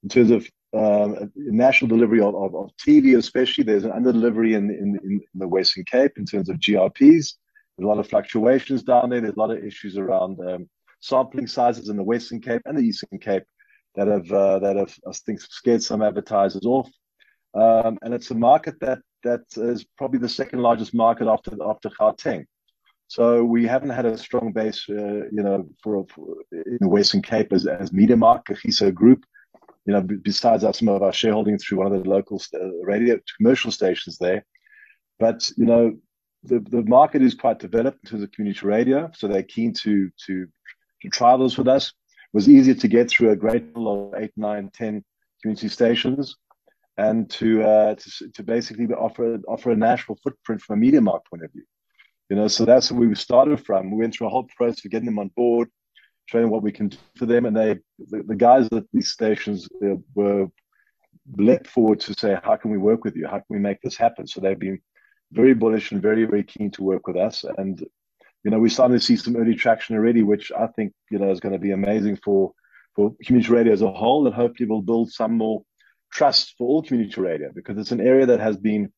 In 0.03 0.09
terms 0.09 0.29
of 0.29 0.47
um, 0.75 1.31
national 1.35 1.89
delivery 1.89 2.21
of, 2.21 2.35
of, 2.35 2.53
of, 2.53 2.69
TV, 2.77 3.17
especially, 3.17 3.63
there's 3.63 3.83
an 3.83 3.93
under 3.93 4.11
delivery 4.11 4.53
in, 4.53 4.69
in, 4.69 4.99
in 5.03 5.21
the 5.33 5.47
Western 5.47 5.85
Cape 5.85 6.11
in 6.17 6.25
terms 6.27 6.49
of 6.49 6.57
GRPs. 6.57 6.99
There's 6.99 7.83
a 7.83 7.87
lot 7.87 7.97
of 7.97 8.07
fluctuations 8.07 8.83
down 8.83 9.09
there. 9.09 9.19
There's 9.19 9.37
a 9.37 9.39
lot 9.39 9.49
of 9.49 9.65
issues 9.65 9.97
around 9.97 10.39
um, 10.47 10.69
sampling 10.99 11.47
sizes 11.47 11.89
in 11.89 11.97
the 11.97 12.03
Western 12.03 12.41
Cape 12.41 12.61
and 12.65 12.77
the 12.77 12.83
Eastern 12.83 13.17
Cape 13.17 13.43
that 13.95 14.07
have 14.07 14.31
uh, 14.31 14.59
that 14.59 14.75
have 14.75 14.95
I 15.07 15.13
think 15.13 15.41
scared 15.41 15.81
some 15.81 16.03
advertisers 16.03 16.67
off. 16.67 16.91
Um, 17.55 17.97
and 18.03 18.13
it's 18.13 18.29
a 18.29 18.35
market 18.35 18.79
that 18.81 18.99
that 19.23 19.41
is 19.55 19.85
probably 19.97 20.19
the 20.19 20.29
second 20.29 20.61
largest 20.61 20.93
market 20.93 21.27
after 21.27 21.51
after 21.65 21.89
Gauteng. 21.89 22.45
So 23.07 23.43
we 23.43 23.65
haven't 23.65 23.91
had 23.91 24.05
a 24.05 24.17
strong 24.17 24.51
base, 24.51 24.85
uh, 24.89 25.23
you 25.31 25.41
know, 25.43 25.65
for, 25.81 26.05
for, 26.13 26.35
in 26.51 26.77
the 26.81 26.89
Western 26.89 27.21
Cape 27.21 27.53
as, 27.53 27.65
as 27.65 27.91
MediaMark, 27.91 28.43
Kagiso 28.45 28.93
Group. 28.93 29.23
You 29.85 29.93
know, 29.93 30.01
besides 30.01 30.65
our, 30.65 30.73
some 30.73 30.89
of 30.89 31.01
our 31.01 31.13
shareholding 31.13 31.57
through 31.57 31.77
one 31.77 31.93
of 31.93 32.03
the 32.03 32.09
local 32.09 32.41
radio 32.83 33.17
commercial 33.37 33.71
stations 33.71 34.17
there. 34.17 34.45
But 35.17 35.49
you 35.57 35.65
know, 35.65 35.97
the, 36.43 36.59
the 36.59 36.83
market 36.83 37.21
is 37.21 37.33
quite 37.33 37.59
developed 37.59 37.99
in 38.03 38.09
terms 38.09 38.23
of 38.23 38.31
community 38.31 38.65
radio, 38.65 39.09
so 39.15 39.27
they're 39.27 39.43
keen 39.43 39.73
to 39.73 40.09
to 40.25 40.47
to 41.01 41.09
try 41.09 41.37
those 41.37 41.57
with 41.57 41.69
us. 41.69 41.87
It 41.87 41.93
was 42.33 42.49
easier 42.49 42.75
to 42.75 42.87
get 42.89 43.09
through 43.09 43.31
a 43.31 43.35
great 43.35 43.73
deal 43.73 43.87
of 43.87 44.21
eight, 44.21 44.31
nine, 44.35 44.69
ten 44.73 45.05
community 45.41 45.69
stations, 45.69 46.35
and 46.97 47.29
to 47.29 47.63
uh, 47.63 47.95
to, 47.95 48.31
to 48.31 48.43
basically 48.43 48.87
offer 48.87 49.39
offer 49.47 49.71
a 49.71 49.75
national 49.75 50.17
footprint 50.23 50.61
from 50.61 50.81
a 50.81 50.85
MediaMark 50.85 51.21
point 51.29 51.43
of 51.43 51.51
view. 51.51 51.63
You 52.29 52.35
know, 52.35 52.47
so 52.47 52.65
that's 52.65 52.91
where 52.91 53.07
we 53.07 53.15
started 53.15 53.65
from. 53.65 53.91
We 53.91 53.97
went 53.97 54.13
through 54.13 54.27
a 54.27 54.29
whole 54.31 54.47
process 54.57 54.83
of 54.83 54.91
getting 54.91 55.05
them 55.05 55.19
on 55.19 55.29
board, 55.35 55.69
showing 56.25 56.49
what 56.49 56.63
we 56.63 56.71
can 56.71 56.89
do 56.89 56.97
for 57.15 57.25
them, 57.25 57.45
and 57.45 57.55
they 57.55 57.75
the, 57.99 58.23
the 58.23 58.35
guys 58.35 58.67
at 58.71 58.83
these 58.91 59.11
stations 59.11 59.69
were 60.13 60.47
leapt 61.35 61.67
forward 61.67 61.99
to 61.99 62.13
say, 62.13 62.37
how 62.43 62.55
can 62.55 62.71
we 62.71 62.77
work 62.77 63.03
with 63.03 63.15
you? 63.15 63.25
How 63.25 63.37
can 63.37 63.45
we 63.49 63.59
make 63.59 63.81
this 63.81 63.97
happen? 63.97 64.27
So 64.27 64.39
they've 64.39 64.57
been 64.57 64.79
very 65.31 65.53
bullish 65.53 65.91
and 65.91 66.01
very, 66.01 66.25
very 66.25 66.43
keen 66.43 66.71
to 66.71 66.83
work 66.83 67.07
with 67.07 67.17
us. 67.17 67.43
And, 67.57 67.79
you 68.43 68.51
know, 68.51 68.59
we're 68.59 68.69
starting 68.69 68.97
to 68.97 69.03
see 69.03 69.17
some 69.17 69.35
early 69.35 69.55
traction 69.55 69.95
already, 69.95 70.23
which 70.23 70.51
I 70.57 70.67
think, 70.67 70.93
you 71.11 71.19
know, 71.19 71.31
is 71.31 71.39
going 71.39 71.53
to 71.53 71.59
be 71.59 71.71
amazing 71.71 72.17
for, 72.23 72.53
for 72.95 73.13
community 73.25 73.51
radio 73.51 73.73
as 73.73 73.81
a 73.81 73.91
whole 73.91 74.25
and 74.25 74.35
hopefully 74.35 74.69
we'll 74.69 74.81
build 74.81 75.11
some 75.11 75.33
more 75.37 75.63
trust 76.11 76.55
for 76.57 76.67
all 76.67 76.83
community 76.83 77.19
radio 77.21 77.51
because 77.53 77.77
it's 77.77 77.91
an 77.91 78.01
area 78.01 78.25
that 78.25 78.39
has 78.39 78.57
been 78.57 78.91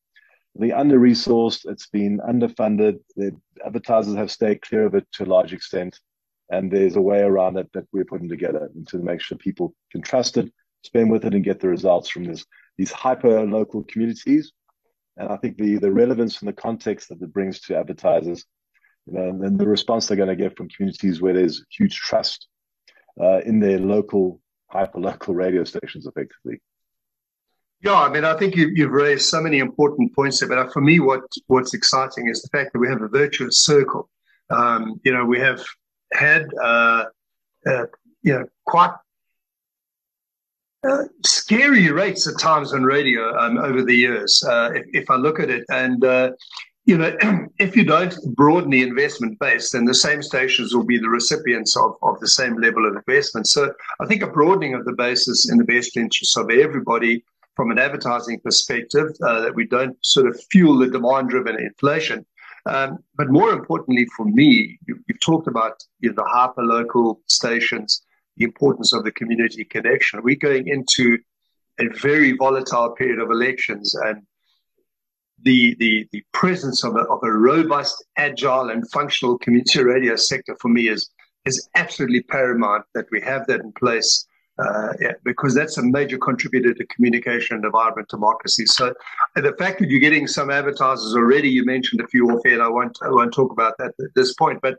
the 0.56 0.72
under-resourced, 0.72 1.64
it's 1.66 1.86
been 1.86 2.18
underfunded. 2.18 2.98
The 3.16 3.32
advertisers 3.64 4.16
have 4.16 4.32
stayed 4.32 4.62
clear 4.62 4.84
of 4.84 4.94
it 4.94 5.06
to 5.12 5.24
a 5.24 5.26
large 5.26 5.52
extent. 5.52 5.98
And 6.50 6.72
there's 6.72 6.96
a 6.96 7.00
way 7.00 7.20
around 7.20 7.56
it 7.56 7.70
that 7.74 7.86
we're 7.92 8.04
putting 8.04 8.28
together 8.28 8.68
to 8.88 8.98
make 8.98 9.20
sure 9.20 9.38
people 9.38 9.74
can 9.92 10.02
trust 10.02 10.36
it, 10.36 10.52
spend 10.84 11.10
with 11.10 11.24
it 11.24 11.34
and 11.34 11.44
get 11.44 11.60
the 11.60 11.68
results 11.68 12.10
from 12.10 12.24
this, 12.24 12.44
these 12.76 12.90
hyper 12.90 13.46
local 13.46 13.84
communities 13.84 14.52
and 15.20 15.28
I 15.28 15.36
think 15.36 15.58
the 15.58 15.76
the 15.76 15.92
relevance 15.92 16.40
and 16.40 16.48
the 16.48 16.54
context 16.54 17.10
that 17.10 17.20
it 17.20 17.32
brings 17.32 17.60
to 17.62 17.76
advertisers, 17.76 18.44
you 19.06 19.12
know, 19.12 19.28
and 19.28 19.58
the 19.58 19.68
response 19.68 20.06
they're 20.06 20.16
going 20.16 20.30
to 20.30 20.36
get 20.36 20.56
from 20.56 20.68
communities 20.70 21.20
where 21.20 21.34
there's 21.34 21.64
huge 21.70 21.94
trust 21.96 22.48
uh, 23.20 23.40
in 23.40 23.60
their 23.60 23.78
local 23.78 24.40
hyper 24.70 24.98
local 24.98 25.34
radio 25.34 25.64
stations, 25.64 26.06
effectively. 26.06 26.60
Yeah, 27.82 27.94
I 27.94 28.10
mean, 28.10 28.24
I 28.24 28.36
think 28.36 28.56
you, 28.56 28.70
you've 28.74 28.92
raised 28.92 29.26
so 29.26 29.40
many 29.40 29.58
important 29.58 30.14
points 30.14 30.40
there. 30.40 30.48
But 30.48 30.72
for 30.72 30.82
me, 30.82 31.00
what 31.00 31.22
what's 31.46 31.72
exciting 31.72 32.28
is 32.28 32.42
the 32.42 32.48
fact 32.48 32.72
that 32.72 32.78
we 32.78 32.88
have 32.88 33.00
a 33.00 33.08
virtuous 33.08 33.64
circle. 33.64 34.08
Um, 34.50 35.00
you 35.04 35.12
know, 35.12 35.24
we 35.24 35.38
have 35.40 35.64
had 36.12 36.46
uh, 36.62 37.04
uh, 37.66 37.86
you 38.22 38.34
know 38.34 38.44
quite 38.66 38.92
uh, 40.82 41.04
scary 41.24 41.90
rates 41.90 42.26
at 42.26 42.38
times 42.38 42.72
on 42.72 42.82
radio 42.82 43.36
um, 43.38 43.58
over 43.58 43.82
the 43.82 43.94
years, 43.94 44.42
uh, 44.48 44.70
if, 44.74 44.86
if, 44.92 45.10
I 45.10 45.16
look 45.16 45.38
at 45.38 45.50
it. 45.50 45.64
And, 45.68 46.02
uh, 46.02 46.30
you 46.86 46.96
know, 46.96 47.14
if 47.58 47.76
you 47.76 47.84
don't 47.84 48.16
broaden 48.34 48.70
the 48.70 48.82
investment 48.82 49.38
base, 49.40 49.72
then 49.72 49.84
the 49.84 49.94
same 49.94 50.22
stations 50.22 50.74
will 50.74 50.86
be 50.86 50.96
the 50.96 51.10
recipients 51.10 51.76
of, 51.76 51.96
of 52.02 52.18
the 52.20 52.28
same 52.28 52.56
level 52.56 52.86
of 52.86 52.96
investment. 52.96 53.46
So 53.46 53.74
I 54.00 54.06
think 54.06 54.22
a 54.22 54.26
broadening 54.26 54.72
of 54.72 54.86
the 54.86 54.94
base 54.94 55.28
is 55.28 55.50
in 55.52 55.58
the 55.58 55.64
best 55.64 55.98
interest 55.98 56.38
of 56.38 56.50
everybody 56.50 57.24
from 57.56 57.70
an 57.70 57.78
advertising 57.78 58.40
perspective, 58.40 59.08
uh, 59.22 59.40
that 59.40 59.54
we 59.54 59.66
don't 59.66 59.96
sort 60.04 60.26
of 60.26 60.40
fuel 60.50 60.78
the 60.78 60.88
demand 60.88 61.30
driven 61.30 61.58
inflation. 61.58 62.24
Um, 62.66 62.98
but 63.16 63.30
more 63.30 63.52
importantly 63.52 64.06
for 64.16 64.26
me, 64.26 64.78
you, 64.86 64.98
have 65.08 65.20
talked 65.20 65.48
about 65.48 65.82
you 66.00 66.10
know, 66.10 66.14
the 66.16 66.28
hyper 66.28 66.62
local 66.62 67.20
stations 67.26 68.02
the 68.40 68.44
importance 68.44 68.92
of 68.94 69.04
the 69.04 69.12
community 69.12 69.64
connection. 69.64 70.22
We're 70.22 70.36
going 70.36 70.66
into 70.66 71.18
a 71.78 71.88
very 72.00 72.32
volatile 72.32 72.90
period 72.92 73.18
of 73.18 73.30
elections 73.30 73.94
and 73.94 74.22
the, 75.42 75.74
the, 75.78 76.06
the 76.12 76.22
presence 76.32 76.84
of 76.84 76.96
a, 76.96 77.00
of 77.00 77.20
a 77.22 77.30
robust, 77.30 78.02
agile 78.16 78.70
and 78.70 78.90
functional 78.90 79.38
community 79.38 79.82
radio 79.82 80.16
sector 80.16 80.56
for 80.60 80.68
me 80.68 80.88
is, 80.88 81.10
is 81.44 81.68
absolutely 81.74 82.22
paramount 82.22 82.84
that 82.94 83.06
we 83.10 83.20
have 83.20 83.46
that 83.46 83.60
in 83.60 83.72
place. 83.72 84.26
Uh, 84.60 84.92
yeah, 85.00 85.12
because 85.24 85.54
that's 85.54 85.78
a 85.78 85.82
major 85.82 86.18
contributor 86.18 86.74
to 86.74 86.84
communication 86.86 87.56
and 87.56 87.72
vibrant 87.72 88.08
democracy. 88.08 88.66
So, 88.66 88.92
the 89.36 89.54
fact 89.58 89.78
that 89.78 89.88
you're 89.88 90.00
getting 90.00 90.26
some 90.26 90.50
advertisers 90.50 91.14
already, 91.14 91.48
you 91.48 91.64
mentioned 91.64 92.00
a 92.00 92.08
few 92.08 92.26
off 92.30 92.42
air, 92.44 92.60
I 92.60 92.68
won't, 92.68 92.98
I 93.02 93.08
won't 93.08 93.32
talk 93.32 93.52
about 93.52 93.74
that 93.78 93.94
at 94.00 94.14
this 94.14 94.34
point, 94.34 94.58
but 94.60 94.74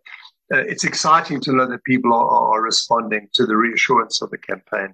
uh, 0.54 0.58
it's 0.58 0.84
exciting 0.84 1.40
to 1.42 1.54
know 1.54 1.66
that 1.68 1.84
people 1.86 2.14
are, 2.14 2.28
are, 2.28 2.62
responding 2.62 3.30
to 3.34 3.46
the 3.46 3.56
reassurance 3.56 4.22
of 4.22 4.30
the 4.30 4.38
campaign. 4.38 4.94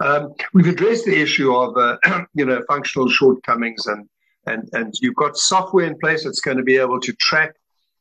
Um, 0.00 0.34
we've 0.52 0.66
addressed 0.66 1.06
the 1.06 1.18
issue 1.18 1.54
of 1.54 1.76
uh, 1.76 1.96
you 2.34 2.44
know 2.44 2.62
functional 2.68 3.08
shortcomings 3.08 3.86
and 3.86 4.08
and 4.46 4.68
and 4.72 4.94
you've 5.00 5.14
got 5.14 5.36
software 5.36 5.86
in 5.86 5.96
place 5.98 6.24
that's 6.24 6.40
going 6.40 6.56
to 6.56 6.62
be 6.62 6.76
able 6.76 7.00
to 7.00 7.12
track 7.14 7.54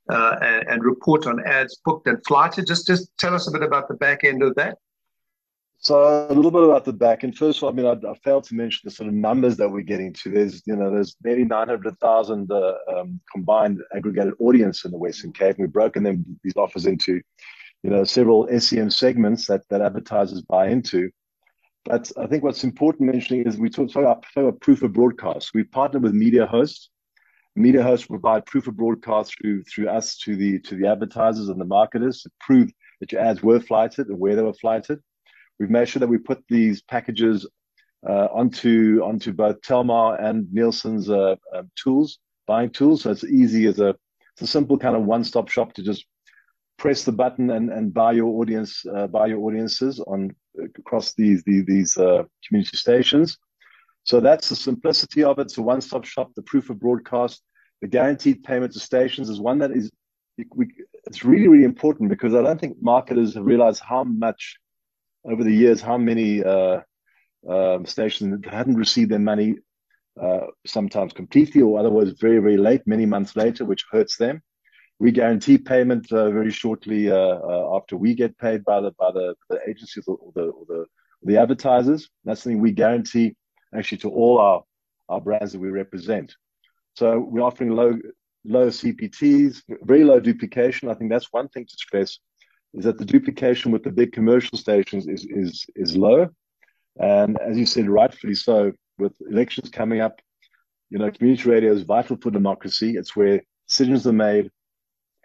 uh, 0.10 0.36
and, 0.42 0.68
and, 0.68 0.84
report 0.84 1.25
on 1.25 1.46
ads 1.48 1.80
booked 1.86 2.08
and 2.08 2.24
flighted. 2.25 2.68
Just 2.68 2.88
just 2.88 3.10
tell 3.18 3.34
us 3.34 3.48
a 3.48 3.51
bit 3.51 3.63
about 3.63 3.88
the 3.88 3.96
back 3.96 4.24
end 4.24 4.44
of 4.44 4.56
that. 4.56 4.77
So 5.86 6.25
a 6.27 6.34
little 6.34 6.50
bit 6.50 6.63
about 6.63 6.84
the 6.84 6.94
back 6.94 7.24
end. 7.24 7.38
First 7.38 7.60
of 7.60 7.65
all, 7.65 7.70
I 7.70 7.74
mean, 7.74 7.86
I, 7.86 7.92
I, 8.10 8.15
failed 8.24 8.46
to 8.46 8.56
mention 8.56 8.82
the 8.86 8.89
sort 8.89 9.08
of 9.08 9.13
numbers 9.13 9.56
that 9.58 9.70
we're 9.70 9.82
getting 9.82 10.13
to. 10.13 10.32
There's, 10.32 10.63
you 10.65 10.75
know, 10.75 10.89
there's 10.89 11.15
nearly 11.24 11.44
900,000 11.44 12.51
uh, 12.51 12.74
um, 12.92 13.20
combined 13.32 13.84
aggregated 13.96 14.34
audience 14.39 14.84
in 14.84 14.89
the 14.89 14.98
Western 14.98 15.32
Cape. 15.32 15.58
We've 15.60 15.72
broken 15.72 16.01
them 16.01 16.39
these 16.44 16.56
offers 16.58 16.88
into, 16.88 17.22
you 17.84 17.92
know, 17.92 18.04
several 18.04 18.48
SEM 18.60 18.89
segments 18.89 19.46
that 19.46 19.62
that 19.70 19.82
advertisers 19.82 20.42
buy 20.42 20.70
into. 20.70 21.12
But 21.84 22.12
I 22.18 22.25
think 22.25 22.44
what's 22.44 22.63
important 22.63 23.12
mentioning 23.12 23.46
is 23.46 23.56
we 23.56 23.70
talk, 23.70 23.92
talk 23.92 24.01
about, 24.01 24.25
about 24.36 24.62
proof 24.62 24.82
of 24.82 24.92
broadcast. 24.92 25.51
We 25.54 25.65
partner 25.65 26.00
with 26.00 26.13
media 26.13 26.48
hosts. 26.48 26.89
Media 27.56 27.84
hosts 27.84 28.08
provide 28.08 28.48
proof 28.48 28.65
of 28.65 28.75
broadcast 28.75 29.36
through 29.39 29.62
through 29.65 29.89
us 29.89 30.18
to 30.24 30.36
the 30.36 30.58
to 30.62 30.75
the 30.77 30.88
advertisers 30.88 31.50
and 31.50 31.62
the 31.62 31.65
marketers 31.65 32.24
to 32.24 32.32
prove 32.39 32.72
that 33.01 33.12
your 33.12 33.22
ads 33.22 33.44
were 33.44 33.60
flighted 33.60 34.08
and 34.08 34.20
where 34.20 34.36
they 34.36 34.42
were 34.42 34.51
flighted. 34.51 35.00
We've 35.59 35.69
made 35.69 35.88
sure 35.88 36.00
that 36.00 36.07
we 36.07 36.17
put 36.17 36.43
these 36.50 36.81
packages 36.81 37.47
uh, 38.07 38.27
onto 38.31 39.01
onto 39.03 39.33
both 39.33 39.62
Telmar 39.62 40.21
and 40.21 40.51
Nielsen's 40.53 41.09
uh, 41.09 41.35
uh, 41.53 41.63
tools, 41.75 42.19
buying 42.45 42.69
tools. 42.69 43.01
So 43.01 43.12
it's 43.12 43.24
easy 43.24 43.65
as 43.67 43.79
a 43.79 43.95
it's 44.33 44.41
a 44.41 44.47
simple 44.47 44.77
kind 44.77 44.95
of 44.95 45.05
one-stop 45.05 45.50
shop 45.50 45.74
to 45.74 45.83
just 45.83 46.05
press 46.77 47.05
the 47.05 47.12
button 47.12 47.50
and, 47.51 47.71
and 47.71 47.93
buy 47.93 48.12
your 48.12 48.41
audience 48.41 48.85
uh, 48.93 49.07
buy 49.07 49.27
your 49.27 49.39
audiences 49.39 50.00
on 50.01 50.35
across 50.77 51.13
these 51.13 51.43
these, 51.45 51.65
these 51.65 51.97
uh, 51.97 52.24
community 52.47 52.77
stations. 52.77 53.38
So 54.03 54.19
that's 54.19 54.50
the 54.50 54.55
simplicity 54.55 55.24
of 55.24 55.39
it. 55.39 55.43
It's 55.43 55.57
a 55.57 55.63
one-stop 55.63 56.05
shop. 56.05 56.31
The 56.35 56.43
proof 56.43 56.69
of 56.69 56.79
broadcast, 56.79 57.41
the 57.81 57.88
guaranteed 57.88 58.43
payment 58.43 58.74
to 58.74 58.79
stations 58.79 59.29
is 59.29 59.39
one 59.39 59.57
that 59.59 59.71
is 59.71 59.89
we, 60.53 60.67
it's 61.05 61.24
really 61.24 61.47
really 61.47 61.63
important 61.63 62.09
because 62.09 62.35
I 62.35 62.41
don't 62.43 62.59
think 62.59 62.77
marketers 62.81 63.33
have 63.35 63.45
realized 63.45 63.81
how 63.81 64.03
much 64.03 64.57
over 65.25 65.44
the 65.44 65.51
years 65.53 65.82
how 65.82 65.98
many 65.98 66.44
uh, 66.44 66.82
um, 67.50 67.86
stations 67.86 68.46
hadn't 68.46 68.75
received 68.75 69.12
their 69.12 69.20
money 69.20 69.55
uh, 70.22 70.48
sometimes 70.65 71.13
completely 71.13 71.62
or 71.62 71.79
otherwise 71.79 72.12
very 72.12 72.39
very 72.39 72.58
late, 72.58 72.82
many 72.86 73.05
months 73.05 73.36
later, 73.36 73.65
which 73.65 73.86
hurts 73.91 74.17
them. 74.17 74.41
We 74.98 75.12
guarantee 75.12 75.58
payment 75.58 76.10
uh, 76.12 76.32
very 76.32 76.51
shortly 76.51 77.12
uh, 77.12 77.15
uh, 77.15 77.75
after 77.75 77.98
we 77.98 78.15
get 78.15 78.38
paid 78.38 78.63
by 78.63 78.79
the 78.82 78.91
by 78.98 79.12
the, 79.12 79.36
the 79.50 79.60
agencies 79.67 80.08
or 80.08 80.17
the, 80.34 80.44
or 80.44 80.65
the 80.67 80.86
the 81.24 81.38
advertisers. 81.38 82.10
That's 82.24 82.41
something 82.41 82.62
we 82.62 82.72
guarantee 82.72 83.36
actually 83.75 83.98
to 84.00 84.10
all 84.10 84.39
our 84.39 84.63
our 85.10 85.22
brands 85.22 85.51
that 85.51 85.60
we 85.60 85.70
represent. 85.70 86.34
So 86.96 87.20
we're 87.20 87.41
offering 87.41 87.72
low 87.72 88.00
low 88.46 88.67
CPTs, 88.67 89.63
very 89.82 90.03
low 90.05 90.20
duplication. 90.20 90.89
I 90.89 90.94
think 90.94 91.12
that's 91.12 91.34
one 91.34 91.50
thing 91.50 91.65
to 91.65 91.75
stress 91.77 92.20
is 92.75 92.84
that 92.84 92.98
the 92.98 93.05
duplication 93.05 93.72
with 93.72 93.84
the 93.84 93.91
big 93.91 94.12
commercial 94.12 94.58
stations 94.58 95.08
is 95.08 95.25
is 95.29 95.65
is 95.75 95.96
low, 95.96 96.29
and 97.00 97.39
as 97.39 97.58
you 97.58 97.65
said, 97.65 97.89
rightfully 97.89 98.36
so. 98.36 98.72
With 98.98 99.13
elections 99.29 99.70
coming 99.70 100.00
up, 100.00 100.22
you 100.89 100.98
know, 100.98 101.12
community 101.12 101.50
radio 101.50 101.74
is 101.74 101.82
vital 101.82 102.17
for 102.22 102.32
democracy. 102.32 102.96
It's 102.96 103.15
where 103.15 103.41
decisions 103.67 104.08
are 104.08 104.13
made. 104.13 104.50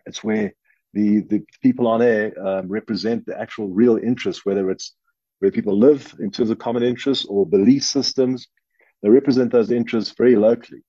It's 0.07 0.25
where 0.25 0.53
the 0.93 1.21
the 1.21 1.45
people 1.63 1.87
on 1.87 2.03
air 2.03 2.33
um, 2.45 2.69
represent 2.69 3.27
the 3.27 3.41
actual 3.41 3.69
real 3.69 3.97
interests, 3.97 4.45
whether 4.45 4.71
it's 4.71 4.95
where 5.41 5.51
people 5.51 5.79
live 5.79 6.15
in 6.21 6.31
terms 6.31 6.51
of 6.51 6.59
common 6.59 6.83
interests 6.83 7.25
or 7.27 7.47
belief 7.47 7.85
systems. 7.85 8.49
They 9.03 9.09
represent 9.09 9.51
those 9.51 9.71
interests 9.71 10.15
very 10.17 10.37
locally. 10.37 10.83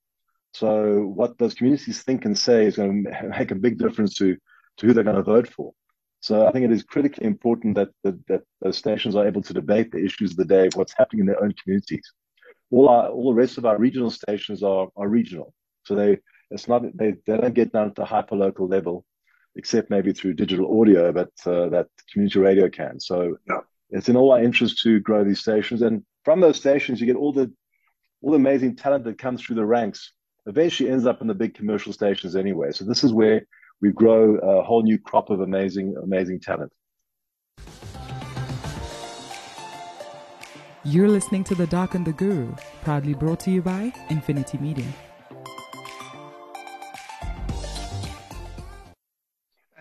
So 0.54 1.04
what 1.16 1.38
those 1.38 1.54
communities 1.54 2.04
think 2.04 2.26
and 2.26 2.38
say 2.38 2.66
is 2.66 2.76
going 2.76 3.06
to 3.06 3.30
make 3.40 3.52
a 3.52 3.56
big 3.56 3.78
difference 3.78 4.16
to 4.16 4.38
to 4.78 4.86
who 4.86 4.94
they're 4.94 5.04
going 5.04 5.16
to 5.16 5.24
vote 5.24 5.48
for. 5.48 5.74
So 6.22 6.48
I 6.48 6.52
think 6.52 6.66
it 6.66 6.72
is 6.72 6.84
critically 6.84 7.26
important 7.26 7.76
that, 7.76 7.90
that, 8.04 8.26
that 8.28 8.44
those 8.62 8.78
stations 8.78 9.16
are 9.16 9.28
able 9.28 9.42
to 9.42 9.54
debate 9.54 9.92
the 9.92 10.04
issues 10.06 10.32
of 10.32 10.38
the 10.38 10.46
day, 10.46 10.70
what's 10.76 10.94
happening 10.94 11.22
in 11.22 11.26
their 11.26 11.44
own 11.44 11.54
communities. 11.62 12.14
All 12.70 12.88
our, 12.88 13.10
all 13.10 13.32
the 13.32 13.42
rest 13.42 13.58
of 13.58 13.66
our 13.66 13.78
regional 13.78 14.12
stations 14.12 14.62
are, 14.64 14.88
are 14.96 15.08
regional. 15.08 15.54
So 15.84 15.96
they 15.96 16.20
it's 16.52 16.68
not 16.68 16.84
they, 16.96 17.16
they 17.26 17.38
don't 17.38 17.54
get 17.54 17.74
down 17.74 17.94
to 17.96 18.06
hyper 18.06 18.36
local 18.36 18.68
level, 18.68 19.06
except 19.56 19.90
maybe 19.90 20.14
through 20.14 20.34
digital 20.34 20.80
audio, 20.80 21.12
but 21.12 21.32
uh, 21.46 21.70
that 21.70 21.88
community 22.12 22.40
radio 22.40 22.70
can. 22.70 23.00
So 23.00 23.38
yeah. 23.50 23.60
it's 23.90 24.10
in 24.10 24.18
all 24.18 24.32
our 24.32 24.44
interest 24.44 24.82
to 24.84 25.00
grow 25.00 25.24
these 25.24 25.40
stations, 25.40 25.82
and 25.82 26.04
from 26.24 26.40
those 26.40 26.58
stations 26.58 27.02
you 27.02 27.08
get 27.08 27.16
all 27.16 27.34
the 27.34 27.52
all 28.22 28.32
the 28.32 28.38
amazing 28.38 28.76
talent 28.76 29.06
that 29.06 29.18
comes 29.18 29.42
through 29.42 29.56
the 29.56 29.66
ranks. 29.66 30.14
Eventually 30.48 30.90
ends 30.90 31.06
up 31.06 31.22
in 31.22 31.28
the 31.28 31.36
big 31.36 31.54
commercial 31.54 31.94
stations 31.94 32.36
anyway. 32.36 32.72
So 32.72 32.84
this 32.84 33.04
is 33.04 33.14
where 33.14 33.46
we 33.82 33.92
grow 33.92 34.36
a 34.36 34.64
whole 34.64 34.84
new 34.84 35.00
crop 35.00 35.30
of 35.30 35.42
amazing 35.42 35.96
amazing 36.04 36.40
talent. 36.40 36.72
You're 40.84 41.10
listening 41.10 41.44
to 41.46 41.56
The 41.56 41.68
Doc 41.68 41.94
and 41.94 42.06
the 42.06 42.14
Guru, 42.14 42.56
proudly 42.84 43.14
brought 43.14 43.40
to 43.42 43.52
you 43.52 43.62
by 43.62 43.94
Infinity 44.10 44.58
Media. 44.58 44.88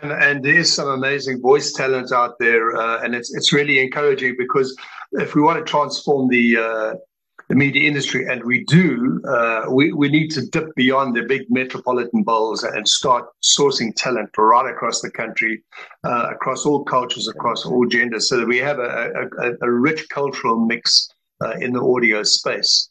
And, 0.03 0.13
and 0.13 0.45
there's 0.45 0.71
some 0.73 0.89
amazing 0.89 1.41
voice 1.41 1.73
talent 1.73 2.13
out 2.13 2.39
there, 2.39 2.77
uh, 2.77 3.03
and 3.03 3.15
it's 3.15 3.35
it's 3.35 3.53
really 3.53 3.81
encouraging 3.81 4.35
because 4.39 4.77
if 5.13 5.35
we 5.35 5.43
want 5.43 5.65
to 5.65 5.71
transform 5.71 6.29
the 6.29 6.57
uh, 6.57 6.95
the 7.51 7.57
media 7.57 7.83
industry, 7.83 8.27
and 8.29 8.45
we 8.45 8.63
do, 8.67 9.21
uh, 9.27 9.65
we, 9.69 9.93
we 9.93 10.09
need 10.09 10.29
to 10.29 10.47
dip 10.47 10.73
beyond 10.77 11.17
the 11.17 11.23
big 11.23 11.43
metropolitan 11.51 12.23
bowls 12.23 12.63
and 12.63 12.87
start 12.87 13.25
sourcing 13.43 13.93
talent 13.97 14.31
right 14.39 14.71
across 14.71 15.01
the 15.01 15.11
country, 15.11 15.61
uh, 16.05 16.29
across 16.31 16.65
all 16.65 16.85
cultures, 16.85 17.27
across 17.27 17.67
all 17.67 17.85
genders, 17.87 18.29
so 18.29 18.37
that 18.37 18.47
we 18.47 18.59
have 18.59 18.79
a, 18.79 19.27
a, 19.41 19.51
a 19.63 19.71
rich 19.71 20.09
cultural 20.11 20.65
mix 20.65 21.11
uh, 21.45 21.55
in 21.59 21.73
the 21.73 21.83
audio 21.83 22.23
space. 22.23 22.91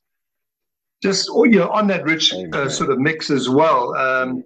Just 1.01 1.29
oh, 1.31 1.45
you 1.45 1.59
know, 1.59 1.69
on 1.69 1.87
that 1.87 2.03
rich 2.03 2.33
uh, 2.51 2.67
sort 2.67 2.89
of 2.89 2.99
mix 2.99 3.29
as 3.29 3.47
well. 3.47 3.95
Um, 3.95 4.43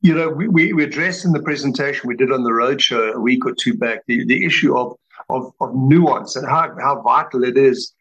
you 0.00 0.14
know, 0.14 0.30
we, 0.30 0.48
we, 0.48 0.72
we 0.72 0.84
addressed 0.84 1.26
in 1.26 1.32
the 1.32 1.42
presentation 1.42 2.08
we 2.08 2.16
did 2.16 2.32
on 2.32 2.42
the 2.42 2.50
roadshow 2.50 3.14
a 3.14 3.20
week 3.20 3.44
or 3.44 3.52
two 3.52 3.74
back 3.74 3.98
the, 4.06 4.24
the 4.24 4.46
issue 4.46 4.78
of, 4.78 4.96
of, 5.28 5.52
of 5.60 5.74
nuance 5.74 6.36
and 6.36 6.48
how, 6.48 6.74
how 6.80 7.02
vital 7.02 7.44
it 7.44 7.58
is 7.58 7.92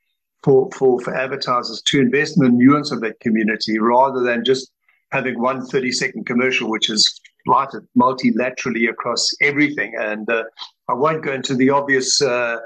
for, 0.43 0.69
for, 0.71 0.99
for 1.01 1.15
advertisers 1.15 1.81
to 1.87 1.99
invest 1.99 2.37
in 2.37 2.43
the 2.43 2.49
nuance 2.49 2.91
of 2.91 3.01
that 3.01 3.19
community 3.19 3.77
rather 3.79 4.21
than 4.21 4.45
just 4.45 4.71
having 5.11 5.39
one 5.39 5.65
30 5.65 5.91
second 5.91 6.25
commercial, 6.25 6.69
which 6.69 6.89
is 6.89 7.19
flighted 7.45 7.85
multilaterally 7.97 8.89
across 8.89 9.29
everything. 9.41 9.95
And 9.99 10.29
uh, 10.29 10.43
I 10.87 10.93
won't 10.93 11.23
go 11.23 11.33
into 11.33 11.55
the 11.55 11.69
obvious 11.69 12.21
uh, 12.21 12.57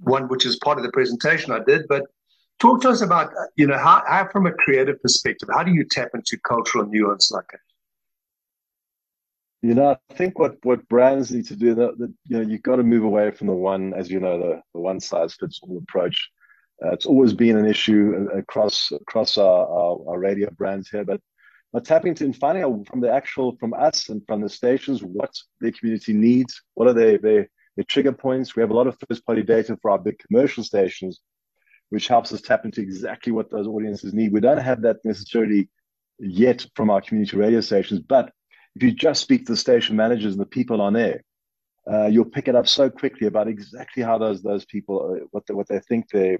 one, 0.00 0.28
which 0.28 0.46
is 0.46 0.56
part 0.56 0.78
of 0.78 0.84
the 0.84 0.92
presentation 0.92 1.52
I 1.52 1.60
did, 1.66 1.86
but 1.88 2.04
talk 2.58 2.80
to 2.82 2.90
us 2.90 3.00
about, 3.00 3.30
you 3.56 3.66
know, 3.66 3.78
how, 3.78 4.02
how 4.06 4.28
from 4.28 4.46
a 4.46 4.52
creative 4.52 5.02
perspective, 5.02 5.48
how 5.52 5.62
do 5.62 5.72
you 5.72 5.84
tap 5.84 6.10
into 6.14 6.38
cultural 6.38 6.86
nuance 6.86 7.30
like 7.30 7.46
that? 7.50 7.60
You 9.62 9.74
know, 9.74 9.98
I 10.10 10.14
think 10.14 10.38
what, 10.38 10.56
what 10.62 10.88
brands 10.88 11.30
need 11.30 11.46
to 11.48 11.56
do 11.56 11.74
that, 11.74 11.98
that 11.98 12.12
you 12.26 12.38
know 12.38 12.40
you've 12.40 12.62
got 12.62 12.76
to 12.76 12.82
move 12.82 13.04
away 13.04 13.30
from 13.30 13.48
the 13.48 13.52
one, 13.52 13.92
as 13.92 14.10
you 14.10 14.18
know, 14.18 14.38
the, 14.38 14.62
the 14.72 14.80
one 14.80 15.00
size 15.00 15.34
fits 15.34 15.60
all 15.62 15.76
approach. 15.76 16.30
Uh, 16.84 16.92
it's 16.92 17.06
always 17.06 17.32
been 17.34 17.58
an 17.58 17.66
issue 17.66 18.28
across 18.34 18.90
across 18.92 19.36
our, 19.36 19.66
our, 19.66 19.98
our 20.08 20.18
radio 20.18 20.50
brands 20.50 20.88
here, 20.88 21.04
but 21.04 21.20
but 21.72 21.84
tapping 21.84 22.10
into 22.10 22.24
and 22.24 22.36
finding 22.36 22.64
out 22.64 22.86
from 22.88 23.00
the 23.00 23.12
actual 23.12 23.56
from 23.60 23.74
us 23.74 24.08
and 24.08 24.22
from 24.26 24.40
the 24.40 24.48
stations 24.48 25.02
what 25.02 25.30
the 25.60 25.70
community 25.72 26.12
needs, 26.12 26.62
what 26.74 26.88
are 26.88 26.94
their 26.94 27.18
their, 27.18 27.48
their 27.76 27.84
trigger 27.84 28.12
points. 28.12 28.56
We 28.56 28.62
have 28.62 28.70
a 28.70 28.74
lot 28.74 28.86
of 28.86 28.96
first 29.08 29.24
party 29.26 29.42
data 29.42 29.78
for 29.80 29.90
our 29.90 29.98
big 29.98 30.18
commercial 30.18 30.64
stations, 30.64 31.20
which 31.90 32.08
helps 32.08 32.32
us 32.32 32.40
tap 32.40 32.64
into 32.64 32.80
exactly 32.80 33.32
what 33.32 33.50
those 33.50 33.66
audiences 33.66 34.14
need. 34.14 34.32
We 34.32 34.40
don't 34.40 34.58
have 34.58 34.82
that 34.82 34.98
necessarily 35.04 35.68
yet 36.18 36.66
from 36.74 36.90
our 36.90 37.00
community 37.00 37.36
radio 37.36 37.60
stations, 37.60 38.00
but 38.00 38.32
if 38.74 38.82
you 38.82 38.92
just 38.92 39.20
speak 39.20 39.46
to 39.46 39.52
the 39.52 39.56
station 39.56 39.96
managers 39.96 40.32
and 40.32 40.40
the 40.40 40.46
people 40.46 40.80
on 40.80 40.96
air, 40.96 41.22
uh, 41.90 42.06
you'll 42.06 42.24
pick 42.24 42.48
it 42.48 42.54
up 42.54 42.68
so 42.68 42.88
quickly 42.88 43.26
about 43.26 43.48
exactly 43.48 44.02
how 44.02 44.16
those 44.16 44.42
those 44.42 44.64
people 44.64 45.16
uh, 45.16 45.26
what 45.30 45.46
they, 45.46 45.54
what 45.54 45.68
they 45.68 45.80
think 45.80 46.08
their 46.08 46.38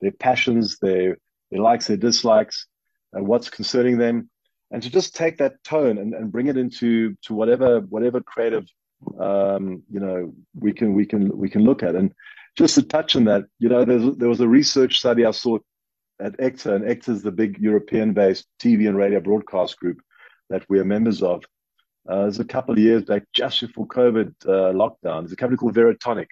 their 0.00 0.12
passions, 0.12 0.78
their 0.80 1.18
their 1.50 1.60
likes, 1.60 1.86
their 1.86 1.96
dislikes, 1.96 2.66
and 3.12 3.26
what's 3.26 3.50
concerning 3.50 3.98
them, 3.98 4.30
and 4.70 4.82
to 4.82 4.90
just 4.90 5.14
take 5.14 5.38
that 5.38 5.62
tone 5.64 5.98
and, 5.98 6.14
and 6.14 6.32
bring 6.32 6.48
it 6.48 6.56
into 6.56 7.14
to 7.22 7.34
whatever 7.34 7.80
whatever 7.80 8.20
creative 8.20 8.66
um, 9.20 9.82
you 9.90 10.00
know 10.00 10.32
we 10.58 10.72
can 10.72 10.94
we 10.94 11.06
can 11.06 11.36
we 11.36 11.48
can 11.48 11.62
look 11.62 11.82
at 11.82 11.94
and 11.94 12.12
just 12.56 12.74
to 12.76 12.82
touch 12.82 13.14
on 13.14 13.24
that, 13.24 13.44
you 13.58 13.68
know, 13.68 13.84
there 13.84 14.28
was 14.28 14.40
a 14.40 14.48
research 14.48 14.98
study 14.98 15.24
I 15.24 15.30
saw 15.30 15.58
at 16.18 16.38
egta, 16.38 16.74
and 16.74 16.84
egta 16.84 17.10
is 17.10 17.22
the 17.22 17.30
big 17.30 17.58
European-based 17.58 18.46
TV 18.58 18.88
and 18.88 18.96
radio 18.96 19.20
broadcast 19.20 19.78
group 19.78 19.98
that 20.48 20.64
we 20.68 20.78
are 20.78 20.84
members 20.84 21.22
of. 21.22 21.44
Uh, 22.08 22.22
there's 22.22 22.40
a 22.40 22.44
couple 22.44 22.72
of 22.72 22.78
years 22.78 23.04
back, 23.04 23.24
just 23.34 23.60
before 23.60 23.86
COVID 23.86 24.32
uh, 24.46 24.72
lockdown, 24.72 25.22
there's 25.22 25.32
a 25.32 25.36
company 25.36 25.58
called 25.58 25.74
Veritonic. 25.74 26.28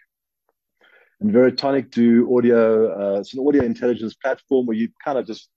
And 1.25 1.33
Veritonic 1.33 1.91
do 1.91 2.37
audio, 2.37 3.15
uh, 3.17 3.21
it's 3.21 3.33
an 3.33 3.43
audio 3.49 3.65
intelligence 3.65 4.13
platform 4.13 4.67
where 4.67 4.77
you 4.77 4.91
kind 5.03 5.17
of 5.17 5.27
just 5.27 5.49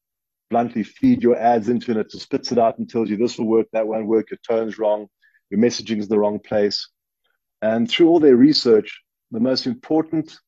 bluntly 0.49 0.82
feed 0.82 1.21
your 1.21 1.38
ads 1.38 1.67
into 1.67 1.91
it. 1.91 1.97
It 1.97 2.10
just 2.10 2.23
spits 2.23 2.53
it 2.53 2.58
out 2.58 2.77
and 2.77 2.89
tells 2.89 3.10
you 3.10 3.17
this 3.17 3.38
will 3.38 3.47
work, 3.47 3.67
that 3.73 3.86
won't 3.86 4.08
work, 4.08 4.32
your 4.32 4.39
tone's 4.47 4.80
wrong, 4.80 5.08
your 5.49 5.60
messaging 5.60 5.99
is 5.99 6.08
the 6.08 6.17
wrong 6.17 6.39
place. 6.39 6.88
And 7.62 7.91
through 7.91 8.08
all 8.08 8.21
their 8.21 8.38
research, 8.38 9.03
the 9.32 9.41
most 9.41 9.67
important 9.67 10.39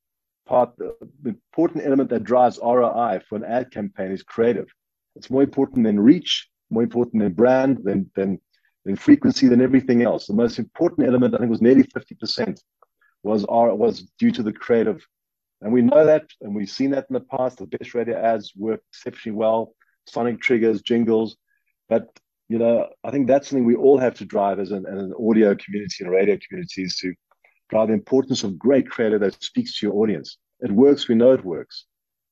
part, 0.48 0.72
the 0.78 0.96
important 1.26 1.86
element 1.86 2.12
that 2.12 2.24
drives 2.24 2.58
ROI 2.64 3.20
for 3.28 3.36
an 3.36 3.44
ad 3.44 3.72
campaign 3.72 4.14
is 4.14 4.24
creative. 4.24 4.68
It's 5.18 5.30
more 5.30 5.44
important 5.44 5.84
than 5.84 6.00
reach, 6.00 6.48
more 6.70 6.84
important 6.84 7.22
than 7.22 7.34
brand, 7.34 7.80
than, 7.84 8.10
than 8.16 8.40
in 8.86 8.96
frequency 8.96 9.50
than 9.50 9.60
everything 9.60 10.02
else. 10.02 10.28
The 10.28 10.34
most 10.34 10.60
important 10.60 11.10
element, 11.10 11.36
I 11.36 11.40
think, 11.40 11.50
was 11.50 11.62
nearly 11.62 11.84
50% 11.84 12.58
was 13.24 13.46
our, 13.46 13.74
was 13.76 14.02
due 14.18 14.32
to 14.32 14.44
the 14.44 14.54
creative. 14.54 15.06
And 15.62 15.74
we 15.74 15.82
know 15.82 16.06
that, 16.06 16.26
and 16.42 16.56
we've 16.56 16.70
seen 16.70 16.92
that 16.92 17.08
in 17.10 17.14
the 17.14 17.20
past. 17.20 17.58
The 17.58 17.66
best 17.66 17.94
radio 17.94 18.18
ads 18.18 18.54
work 18.56 18.82
exceptionally 18.92 19.38
well, 19.38 19.74
sonic 20.08 20.42
triggers, 20.42 20.82
jingles. 20.82 21.36
But, 21.90 22.08
you 22.48 22.58
know, 22.58 22.88
I 23.04 23.12
think 23.12 23.28
that's 23.28 23.50
something 23.50 23.66
we 23.66 23.76
all 23.76 23.98
have 23.98 24.16
to 24.16 24.26
drive 24.26 24.60
as 24.60 24.72
an, 24.72 24.86
as 24.86 25.04
an 25.04 25.14
audio 25.20 25.56
community 25.56 26.04
and 26.04 26.12
radio 26.12 26.38
communities 26.48 26.98
to 26.98 27.14
drive 27.70 27.90
the 27.90 27.94
importance 27.94 28.44
of 28.44 28.58
great 28.58 28.90
creative 28.90 29.20
that 29.20 29.44
speaks 29.44 29.78
to 29.80 29.88
your 29.88 29.96
audience. 29.96 30.38
It 30.62 30.72
works, 30.72 31.08
we 31.08 31.16
know 31.16 31.34
it 31.34 31.44
works. 31.44 31.86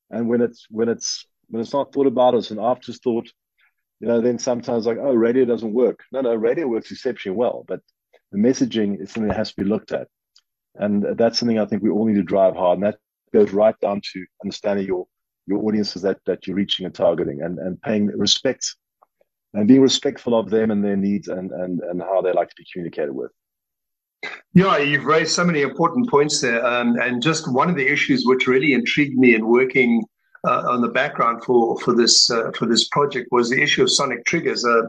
And 0.10 0.30
when 0.30 0.41
it's 0.41 0.65
when 0.69 0.89
it's 0.89 1.26
when 1.50 1.62
it's 1.62 1.73
not 1.73 1.91
thought 1.91 2.08
about, 2.08 2.36
as 2.36 2.52
an 2.52 2.60
afterthought, 2.60 3.30
you 4.00 4.08
know, 4.08 4.21
then 4.21 4.39
sometimes 4.39 4.86
like, 4.86 4.97
oh, 5.00 5.13
radio 5.13 5.45
doesn't 5.45 5.73
work. 5.73 6.00
No, 6.12 6.21
no, 6.21 6.36
radio 6.36 6.67
works 6.67 6.91
exceptionally 6.91 7.38
well, 7.38 7.65
but 7.67 7.82
the 8.32 8.38
messaging 8.38 9.02
is 9.02 9.12
something 9.12 9.30
that 9.30 9.38
has 9.38 9.54
to 9.54 9.63
be 9.63 9.69
looked 9.69 9.91
at. 9.91 10.08
And 10.80 11.18
that's 11.18 11.40
something 11.40 11.60
I 11.60 11.66
think 11.66 11.84
we 11.84 11.90
all 11.90 12.06
need 12.06 12.16
to 12.16 12.24
drive 12.24 12.56
hard. 12.56 12.80
And 12.80 12.88
that 12.88 12.98
goes 13.34 13.52
right 13.52 13.76
down 13.80 14.02
to 14.13 14.26
understanding 14.44 14.86
your, 14.86 15.08
your 15.46 15.63
audiences 15.63 16.02
that, 16.04 16.20
that 16.26 16.48
you're 16.48 16.56
reaching 16.56 16.86
and 16.86 16.94
targeting 16.94 17.42
and, 17.42 17.60
and 17.60 17.82
paying 17.82 18.08
respect 18.08 18.76
and 19.54 19.68
being 19.68 19.82
respectful 19.82 20.38
of 20.38 20.50
them 20.50 20.72
and 20.72 20.84
their 20.84 20.96
needs 20.96 21.28
and, 21.28 21.52
and, 21.52 21.80
and 21.82 22.02
how 22.02 22.22
they 22.22 22.32
like 22.32 22.50
to 22.50 22.56
be 22.58 22.66
communicated 22.72 23.12
with. 23.12 23.32
Yeah, 24.54 24.78
you've 24.78 25.06
raised 25.06 25.32
so 25.32 25.44
many 25.44 25.62
important 25.62 26.10
points 26.10 26.42
there. 26.42 26.66
Um, 26.66 27.00
and 27.00 27.22
just 27.22 27.52
one 27.52 27.70
of 27.70 27.76
the 27.76 27.88
issues 27.88 28.26
which 28.26 28.48
really 28.48 28.74
intrigued 28.74 29.18
me 29.18 29.36
in 29.36 29.48
working 29.48 30.04
uh, 30.48 30.63
on 30.70 30.82
the 30.82 30.88
background 30.88 31.44
for 31.44 31.78
for 31.80 31.94
this 31.96 32.30
uh, 32.32 32.52
for 32.58 32.66
this 32.66 32.88
project 32.88 33.28
was 33.32 33.50
the 33.50 33.62
issue 33.62 33.84
of 33.84 33.92
sonic 33.92 34.26
triggers. 34.26 34.66
Uh, 34.66 34.84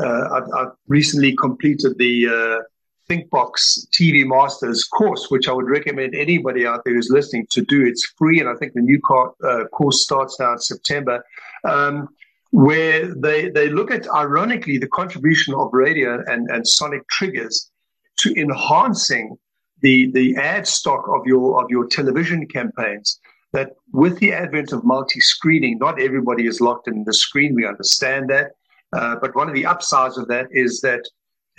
uh 0.00 0.28
I've, 0.32 0.48
I've, 0.56 0.72
recently 0.88 1.34
completed 1.36 1.96
the 1.98 2.28
uh, 2.28 2.62
ThinkBox 3.10 3.88
TV 3.90 4.24
Masters 4.24 4.84
course, 4.84 5.26
which 5.30 5.48
I 5.48 5.52
would 5.52 5.68
recommend 5.68 6.14
anybody 6.14 6.64
out 6.66 6.82
there 6.84 6.94
who's 6.94 7.10
listening 7.10 7.46
to 7.50 7.62
do. 7.62 7.84
It's 7.84 8.06
free, 8.16 8.38
and 8.38 8.48
I 8.48 8.54
think 8.54 8.74
the 8.74 8.80
new 8.80 9.00
car, 9.04 9.34
uh, 9.44 9.64
course 9.68 10.04
starts 10.04 10.38
now 10.38 10.52
in 10.52 10.58
September. 10.58 11.24
Um, 11.64 12.08
where 12.52 13.14
they, 13.14 13.48
they 13.48 13.68
look 13.68 13.90
at 13.90 14.08
ironically 14.10 14.78
the 14.78 14.88
contribution 14.88 15.54
of 15.54 15.70
radio 15.72 16.22
and, 16.26 16.48
and 16.50 16.66
sonic 16.66 17.08
triggers 17.08 17.70
to 18.18 18.34
enhancing 18.34 19.36
the 19.82 20.10
the 20.12 20.36
ad 20.36 20.66
stock 20.66 21.08
of 21.08 21.26
your 21.26 21.62
of 21.62 21.70
your 21.70 21.86
television 21.86 22.46
campaigns 22.46 23.18
that 23.52 23.70
with 23.92 24.18
the 24.18 24.32
advent 24.32 24.72
of 24.72 24.84
multi-screening, 24.84 25.78
not 25.78 26.00
everybody 26.00 26.46
is 26.46 26.60
locked 26.60 26.86
in 26.86 27.04
the 27.04 27.14
screen. 27.14 27.54
We 27.54 27.66
understand 27.66 28.30
that. 28.30 28.52
Uh, 28.92 29.16
but 29.20 29.34
one 29.34 29.48
of 29.48 29.54
the 29.54 29.66
upsides 29.66 30.18
of 30.18 30.28
that 30.28 30.46
is 30.50 30.80
that 30.80 31.02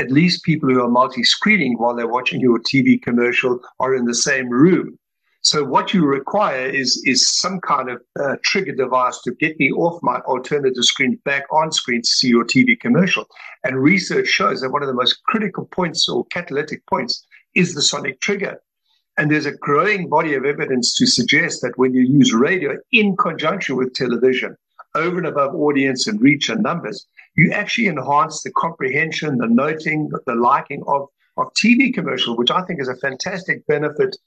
at 0.02 0.12
least 0.12 0.44
people 0.44 0.68
who 0.68 0.82
are 0.82 0.90
multi-screening 0.90 1.78
while 1.78 1.96
they're 1.96 2.16
watching 2.18 2.42
your 2.42 2.60
TV 2.60 3.00
commercial 3.00 3.60
are 3.80 3.94
in 3.94 4.06
the 4.06 4.16
same 4.16 4.50
room. 4.50 4.98
So 5.44 5.64
what 5.64 5.94
you 5.94 6.06
require 6.06 6.66
is 6.82 7.02
is 7.06 7.28
some 7.44 7.60
kind 7.62 7.88
of 7.90 8.02
uh, 8.20 8.36
trigger 8.44 8.76
device 8.76 9.20
to 9.22 9.32
get 9.44 9.60
me 9.60 9.72
off 9.72 10.02
my 10.04 10.18
alternative 10.34 10.84
screen 10.84 11.20
back 11.26 11.46
on 11.52 11.72
screen 11.72 12.02
to 12.02 12.08
see 12.08 12.30
your 12.30 12.46
TV 12.46 12.80
commercial. 12.80 13.26
And 13.64 13.82
research 13.92 14.28
shows 14.28 14.62
that 14.62 14.72
one 14.72 14.84
of 14.84 14.88
the 14.88 15.02
most 15.02 15.24
critical 15.32 15.66
points 15.66 16.10
or 16.10 16.26
catalytic 16.26 16.86
points 16.88 17.26
is 17.56 17.74
the 17.74 17.82
sonic 17.82 18.22
trigger. 18.22 18.62
And 19.18 19.30
there's 19.30 19.48
a 19.48 19.58
growing 19.68 20.10
body 20.10 20.36
of 20.36 20.46
evidence 20.46 20.96
to 20.98 21.06
suggest 21.06 21.62
that 21.62 21.78
when 21.78 21.94
you 21.94 22.02
use 22.02 22.34
radio 22.34 22.78
in 22.92 23.18
conjunction 23.18 23.76
with 23.78 23.94
television, 23.94 24.56
over 24.96 25.18
and 25.18 25.28
above 25.28 25.56
audience 25.56 26.08
and 26.08 26.22
reach 26.22 26.50
and 26.50 26.62
numbers, 26.62 27.06
you 27.36 27.52
actually 27.52 27.88
enhance 27.88 28.42
the 28.42 28.52
comprehension, 28.52 29.38
the 29.38 29.48
noting, 29.48 30.10
the 30.26 30.36
liking 30.36 30.84
of, 30.88 31.08
of 31.38 31.48
TV 31.54 31.94
commercial, 31.94 32.36
which 32.36 32.52
I 32.52 32.62
think 32.64 32.82
is 32.82 32.90
a 32.90 32.96
fantastic 32.98 33.66
benefit 33.68 34.18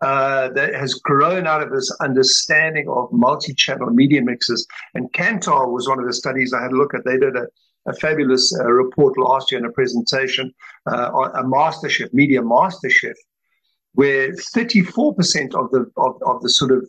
uh, 0.00 0.48
that 0.50 0.74
has 0.74 0.94
grown 0.94 1.46
out 1.46 1.62
of 1.62 1.70
this 1.70 1.90
understanding 2.00 2.88
of 2.88 3.12
multi-channel 3.12 3.90
media 3.90 4.22
mixes. 4.22 4.66
And 4.94 5.12
Kantar 5.12 5.70
was 5.72 5.88
one 5.88 5.98
of 5.98 6.06
the 6.06 6.12
studies 6.12 6.52
I 6.52 6.62
had 6.62 6.72
a 6.72 6.76
look 6.76 6.94
at. 6.94 7.04
They 7.04 7.18
did 7.18 7.36
a, 7.36 7.46
a 7.86 7.94
fabulous 7.94 8.54
uh, 8.58 8.64
report 8.64 9.18
last 9.18 9.52
year 9.52 9.60
in 9.60 9.66
a 9.66 9.72
presentation 9.72 10.52
uh, 10.90 11.10
a 11.34 11.46
master 11.46 11.88
chef, 11.88 12.12
media 12.12 12.42
master 12.42 12.90
chef, 12.90 13.16
where 13.92 14.32
34% 14.32 15.54
of 15.54 15.70
the 15.70 15.90
of, 15.96 16.16
of 16.26 16.42
the 16.42 16.48
sort 16.48 16.72
of 16.72 16.88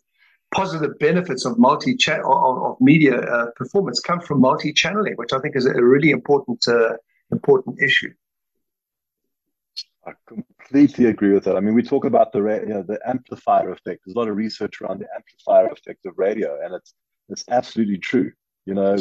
positive 0.56 0.98
benefits 1.00 1.46
of 1.46 1.60
multi 1.60 1.98
of, 2.10 2.64
of 2.64 2.78
media 2.80 3.20
uh, 3.20 3.48
performance 3.56 4.00
come 4.00 4.22
from 4.22 4.40
multi 4.40 4.72
channeling, 4.74 5.14
which 5.16 5.34
I 5.34 5.40
think 5.40 5.56
is 5.56 5.66
a 5.66 5.74
really 5.74 6.12
important 6.12 6.68
uh, 6.68 6.94
important 7.32 7.82
issue. 7.82 8.12
I 10.08 10.12
completely 10.28 11.06
agree 11.06 11.34
with 11.34 11.44
that. 11.46 11.56
I 11.56 11.60
mean, 11.60 11.74
we 11.74 11.82
talk 11.84 12.06
about 12.06 12.32
the 12.32 12.40
you 12.40 12.74
know, 12.74 12.84
the 12.84 13.00
amplifier 13.06 13.72
effect. 13.72 14.02
There's 14.06 14.16
a 14.16 14.20
lot 14.20 14.30
of 14.30 14.38
research 14.38 14.82
around 14.82 15.00
the 15.00 15.08
amplifier 15.16 15.72
effect 15.72 16.06
of 16.06 16.14
radio, 16.18 16.60
and 16.64 16.74
it's 16.74 16.94
it's 17.30 17.44
absolutely 17.50 17.98
true. 17.98 18.32
You 18.66 18.76
know, 18.76 18.98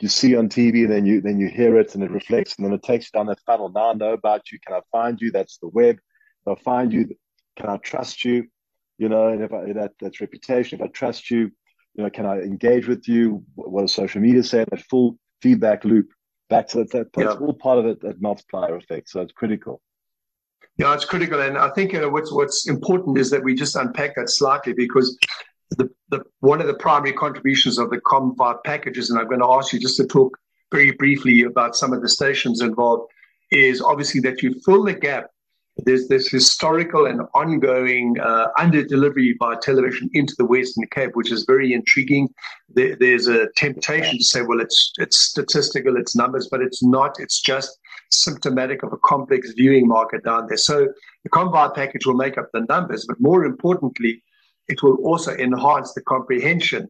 you 0.00 0.08
see 0.08 0.36
on 0.36 0.48
TV, 0.48 0.86
then 0.86 1.06
you 1.06 1.20
then 1.20 1.38
you 1.38 1.48
hear 1.48 1.78
it, 1.78 1.94
and 1.94 2.04
it 2.04 2.10
reflects, 2.10 2.56
and 2.56 2.66
then 2.66 2.74
it 2.74 2.82
takes 2.82 3.06
you 3.06 3.18
down 3.18 3.26
that 3.26 3.40
funnel. 3.46 3.70
Now 3.70 3.90
I 3.90 3.94
know 3.94 4.12
about 4.12 4.50
you. 4.50 4.58
Can 4.66 4.76
I 4.76 4.80
find 4.92 5.20
you? 5.20 5.30
That's 5.30 5.58
the 5.58 5.68
web. 5.68 5.96
I'll 6.46 6.56
find 6.56 6.92
you. 6.92 7.08
Can 7.56 7.68
I 7.68 7.76
trust 7.78 8.24
you? 8.24 8.48
You 8.98 9.08
know, 9.08 9.28
and 9.28 9.42
if 9.42 9.52
I, 9.52 9.72
that 9.72 9.92
that's 10.00 10.20
reputation. 10.20 10.80
If 10.80 10.84
I 10.84 10.88
trust 10.88 11.30
you, 11.30 11.50
you 11.94 12.04
know, 12.04 12.10
can 12.10 12.26
I 12.26 12.38
engage 12.40 12.88
with 12.88 13.08
you? 13.08 13.44
What 13.54 13.82
does 13.82 13.92
social 13.92 14.20
media 14.20 14.42
say? 14.42 14.64
That 14.70 14.82
full 14.82 15.18
feedback 15.40 15.84
loop 15.84 16.08
back 16.50 16.68
to 16.68 16.78
that. 16.78 16.90
that 16.92 17.12
that's 17.12 17.34
yeah. 17.34 17.46
all 17.46 17.54
part 17.54 17.78
of 17.78 17.86
it. 17.86 18.00
That 18.00 18.20
multiplier 18.20 18.76
effect. 18.76 19.08
So 19.10 19.20
it's 19.20 19.32
critical. 19.32 19.80
Yeah, 20.76 20.94
it's 20.94 21.04
critical, 21.04 21.40
and 21.40 21.58
I 21.58 21.70
think 21.70 21.92
you 21.92 22.00
know, 22.00 22.08
what's 22.08 22.32
what's 22.32 22.68
important 22.68 23.18
is 23.18 23.30
that 23.30 23.42
we 23.42 23.54
just 23.54 23.74
unpack 23.74 24.14
that 24.14 24.30
slightly 24.30 24.72
because 24.72 25.18
the, 25.70 25.90
the 26.10 26.24
one 26.40 26.60
of 26.60 26.66
the 26.66 26.74
primary 26.74 27.12
contributions 27.12 27.78
of 27.78 27.90
the 27.90 28.00
COMMvibe 28.02 28.62
packages, 28.64 29.10
and 29.10 29.18
I'm 29.18 29.26
going 29.26 29.40
to 29.40 29.50
ask 29.50 29.72
you 29.72 29.80
just 29.80 29.96
to 29.96 30.06
talk 30.06 30.38
very 30.72 30.92
briefly 30.92 31.42
about 31.42 31.74
some 31.74 31.92
of 31.92 32.00
the 32.00 32.08
stations 32.08 32.60
involved, 32.60 33.10
is 33.50 33.82
obviously 33.82 34.20
that 34.20 34.42
you 34.42 34.54
fill 34.64 34.84
the 34.84 34.94
gap. 34.94 35.30
There's 35.84 36.08
this 36.08 36.28
historical 36.28 37.06
and 37.06 37.22
ongoing 37.34 38.18
uh, 38.20 38.48
under 38.58 38.82
delivery 38.82 39.36
by 39.38 39.54
television 39.56 40.10
into 40.12 40.34
the 40.36 40.44
Western 40.44 40.86
Cape, 40.90 41.14
which 41.14 41.30
is 41.30 41.44
very 41.44 41.72
intriguing. 41.72 42.28
There, 42.68 42.96
there's 42.96 43.28
a 43.28 43.48
temptation 43.56 44.18
to 44.18 44.24
say, 44.24 44.42
well, 44.42 44.60
it's 44.60 44.92
it's 44.98 45.18
statistical, 45.18 45.96
it's 45.96 46.16
numbers, 46.16 46.48
but 46.50 46.62
it's 46.62 46.82
not. 46.82 47.20
It's 47.20 47.40
just 47.40 47.78
symptomatic 48.10 48.82
of 48.82 48.92
a 48.92 48.98
complex 49.04 49.52
viewing 49.52 49.86
market 49.86 50.24
down 50.24 50.46
there. 50.48 50.56
So 50.56 50.88
the 51.24 51.30
COMMvibe 51.30 51.74
package 51.74 52.06
will 52.06 52.14
make 52.14 52.38
up 52.38 52.48
the 52.52 52.66
numbers, 52.68 53.04
but 53.06 53.20
more 53.20 53.44
importantly, 53.44 54.22
it 54.68 54.82
will 54.82 54.96
also 54.96 55.32
enhance 55.36 55.92
the 55.92 56.02
comprehension 56.02 56.88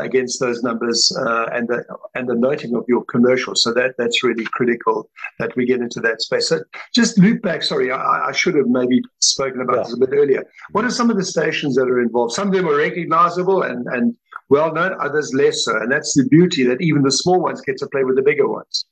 against 0.00 0.40
those 0.40 0.62
numbers 0.62 1.14
uh, 1.16 1.46
and 1.52 1.68
the 1.68 1.84
and 2.14 2.28
the 2.28 2.34
noting 2.34 2.74
of 2.74 2.84
your 2.88 3.04
commercials. 3.04 3.62
So 3.62 3.72
that 3.74 3.94
that's 3.98 4.22
really 4.22 4.44
critical 4.44 5.08
that 5.38 5.54
we 5.56 5.66
get 5.66 5.80
into 5.80 6.00
that 6.00 6.22
space. 6.22 6.48
So 6.48 6.60
just 6.94 7.18
loop 7.18 7.42
back. 7.42 7.62
Sorry, 7.62 7.90
I, 7.90 8.28
I 8.28 8.32
should 8.32 8.54
have 8.56 8.66
maybe 8.66 9.00
spoken 9.20 9.60
about 9.60 9.76
yeah. 9.76 9.82
this 9.82 9.94
a 9.94 9.98
bit 9.98 10.10
earlier. 10.12 10.44
What 10.72 10.84
are 10.84 10.90
some 10.90 11.10
of 11.10 11.16
the 11.16 11.24
stations 11.24 11.74
that 11.76 11.88
are 11.88 12.00
involved? 12.00 12.32
Some 12.32 12.48
of 12.48 12.54
them 12.54 12.68
are 12.68 12.76
recognizable 12.76 13.62
and 13.62 13.86
and 13.88 14.16
well 14.48 14.72
known, 14.72 14.96
others 15.00 15.32
less 15.34 15.64
so. 15.64 15.76
And 15.76 15.90
that's 15.90 16.14
the 16.14 16.28
beauty 16.28 16.64
that 16.64 16.80
even 16.80 17.02
the 17.02 17.12
small 17.12 17.40
ones 17.40 17.60
get 17.60 17.78
to 17.78 17.86
play 17.88 18.04
with 18.04 18.16
the 18.16 18.22
bigger 18.22 18.48
ones. 18.48 18.84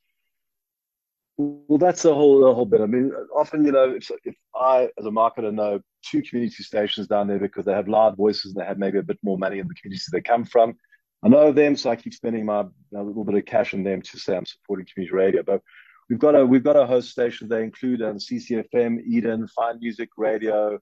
Well, 1.39 1.79
that's 1.79 2.05
a 2.05 2.15
whole 2.15 2.47
a 2.47 2.55
whole 2.55 2.67
bit. 2.67 2.81
I 2.81 2.87
mean, 2.87 3.13
often 3.35 3.65
you 3.65 3.73
know, 3.73 3.95
if, 3.95 4.11
if 4.25 4.35
I 4.55 4.91
as 4.99 5.07
a 5.07 5.11
marketer 5.11 5.53
know 5.53 5.81
two 6.03 6.23
community 6.23 6.63
stations 6.63 7.07
down 7.07 7.29
there 7.29 7.39
because 7.39 7.65
they 7.65 7.73
have 7.73 7.89
loud 7.89 8.17
voices 8.17 8.53
and 8.53 8.61
they 8.61 8.67
have 8.67 8.79
maybe 8.79 8.99
a 8.99 9.03
bit 9.03 9.19
more 9.23 9.39
money 9.39 9.59
in 9.59 9.69
the 9.69 9.75
communities 9.75 10.09
they 10.13 10.21
come 10.21 10.45
from, 10.45 10.75
I 11.23 11.29
know 11.29 11.53
them, 11.53 11.77
so 11.77 11.91
I 11.91 11.97
keep 11.97 12.15
spending 12.15 12.45
my 12.45 12.65
little 12.91 13.25
bit 13.25 13.37
of 13.37 13.45
cash 13.45 13.75
on 13.75 13.85
them 13.85 14.03
to 14.03 14.19
say 14.19 14.37
I'm 14.37 14.47
supporting 14.47 14.87
community 14.93 15.15
radio. 15.15 15.43
But 15.43 15.63
we've 16.09 16.19
got 16.19 16.35
a 16.35 16.45
we've 16.45 16.65
got 16.65 16.77
a 16.77 16.87
host 16.87 17.11
station. 17.11 17.49
They 17.49 17.63
include 17.63 18.03
um, 18.03 18.17
CCFM, 18.17 19.05
Eden, 19.07 19.47
Fine 19.49 19.79
Music 19.81 20.09
Radio, 20.17 20.81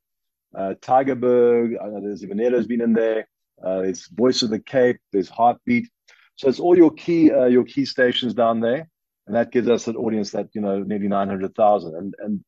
uh, 0.57 0.75
Tygerberg. 0.81 1.75
I 1.83 1.89
know 1.89 2.01
there's 2.01 2.23
Ivanello's 2.23 2.67
been 2.67 2.81
in 2.81 2.95
there. 2.95 3.29
Uh, 3.63 3.83
there's 3.83 4.09
Voice 4.09 4.41
of 4.41 4.49
the 4.49 4.59
Cape. 4.59 4.99
There's 5.13 5.29
Heartbeat. 5.29 5.91
So 6.37 6.49
it's 6.49 6.61
all 6.61 6.77
your 6.77 6.93
key 6.93 7.31
uh, 7.31 7.47
your 7.47 7.65
key 7.65 7.85
stations 7.85 8.33
down 8.33 8.61
there 8.61 8.89
and 9.31 9.37
that 9.37 9.53
gives 9.53 9.69
us 9.69 9.87
an 9.87 9.95
audience 9.95 10.33
that 10.33 10.49
you 10.55 10.61
know 10.61 10.83
nearly 10.83 11.07
900,000 11.07 11.95
and 11.95 12.15
and 12.19 12.45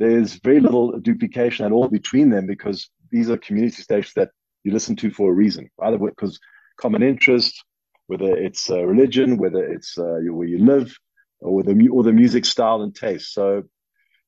there's 0.00 0.34
very 0.34 0.60
little 0.60 0.98
duplication 0.98 1.66
at 1.66 1.72
all 1.72 1.88
between 1.88 2.30
them 2.30 2.46
because 2.46 2.88
these 3.10 3.28
are 3.30 3.36
community 3.36 3.82
stations 3.82 4.14
that 4.14 4.30
you 4.64 4.72
listen 4.72 4.96
to 4.96 5.10
for 5.10 5.30
a 5.30 5.34
reason. 5.34 5.68
Either 5.82 5.98
because 5.98 6.40
common 6.78 7.02
interest 7.02 7.62
whether 8.06 8.34
it's 8.34 8.70
uh, 8.70 8.82
religion 8.84 9.36
whether 9.36 9.62
it's 9.64 9.96
uh, 9.98 10.18
where 10.36 10.48
you 10.48 10.58
live 10.58 10.96
or 11.40 11.62
the 11.62 11.88
or 11.88 12.02
the 12.02 12.12
music 12.12 12.44
style 12.44 12.82
and 12.82 12.96
taste. 12.96 13.32
So 13.34 13.62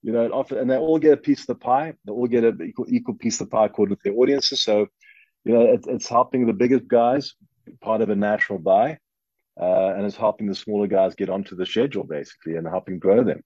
you 0.02 0.12
know 0.12 0.28
often 0.30 0.58
and 0.58 0.70
they 0.70 0.76
all 0.76 0.98
get 0.98 1.14
a 1.14 1.16
piece 1.28 1.40
of 1.40 1.46
the 1.46 1.54
pie. 1.54 1.94
They 2.04 2.12
all 2.12 2.28
get 2.28 2.44
an 2.44 2.60
equal, 2.62 2.86
equal 2.88 3.14
piece 3.14 3.40
of 3.40 3.48
the 3.48 3.56
pie 3.56 3.66
according 3.66 3.96
to 3.96 4.02
their 4.04 4.14
audiences. 4.14 4.62
So 4.62 4.86
you 5.44 5.52
know 5.54 5.62
it, 5.62 5.80
it's 5.88 6.08
helping 6.08 6.46
the 6.46 6.52
biggest 6.52 6.86
guys 6.86 7.34
part 7.80 8.02
of 8.02 8.10
a 8.10 8.16
national 8.16 8.58
buy 8.58 8.98
uh, 9.60 9.94
and 9.96 10.04
it's 10.04 10.16
helping 10.16 10.48
the 10.48 10.54
smaller 10.54 10.86
guys 10.86 11.14
get 11.14 11.30
onto 11.30 11.56
the 11.56 11.66
schedule 11.66 12.04
basically 12.04 12.56
and 12.56 12.66
helping 12.66 12.98
grow 12.98 13.24
them. 13.24 13.42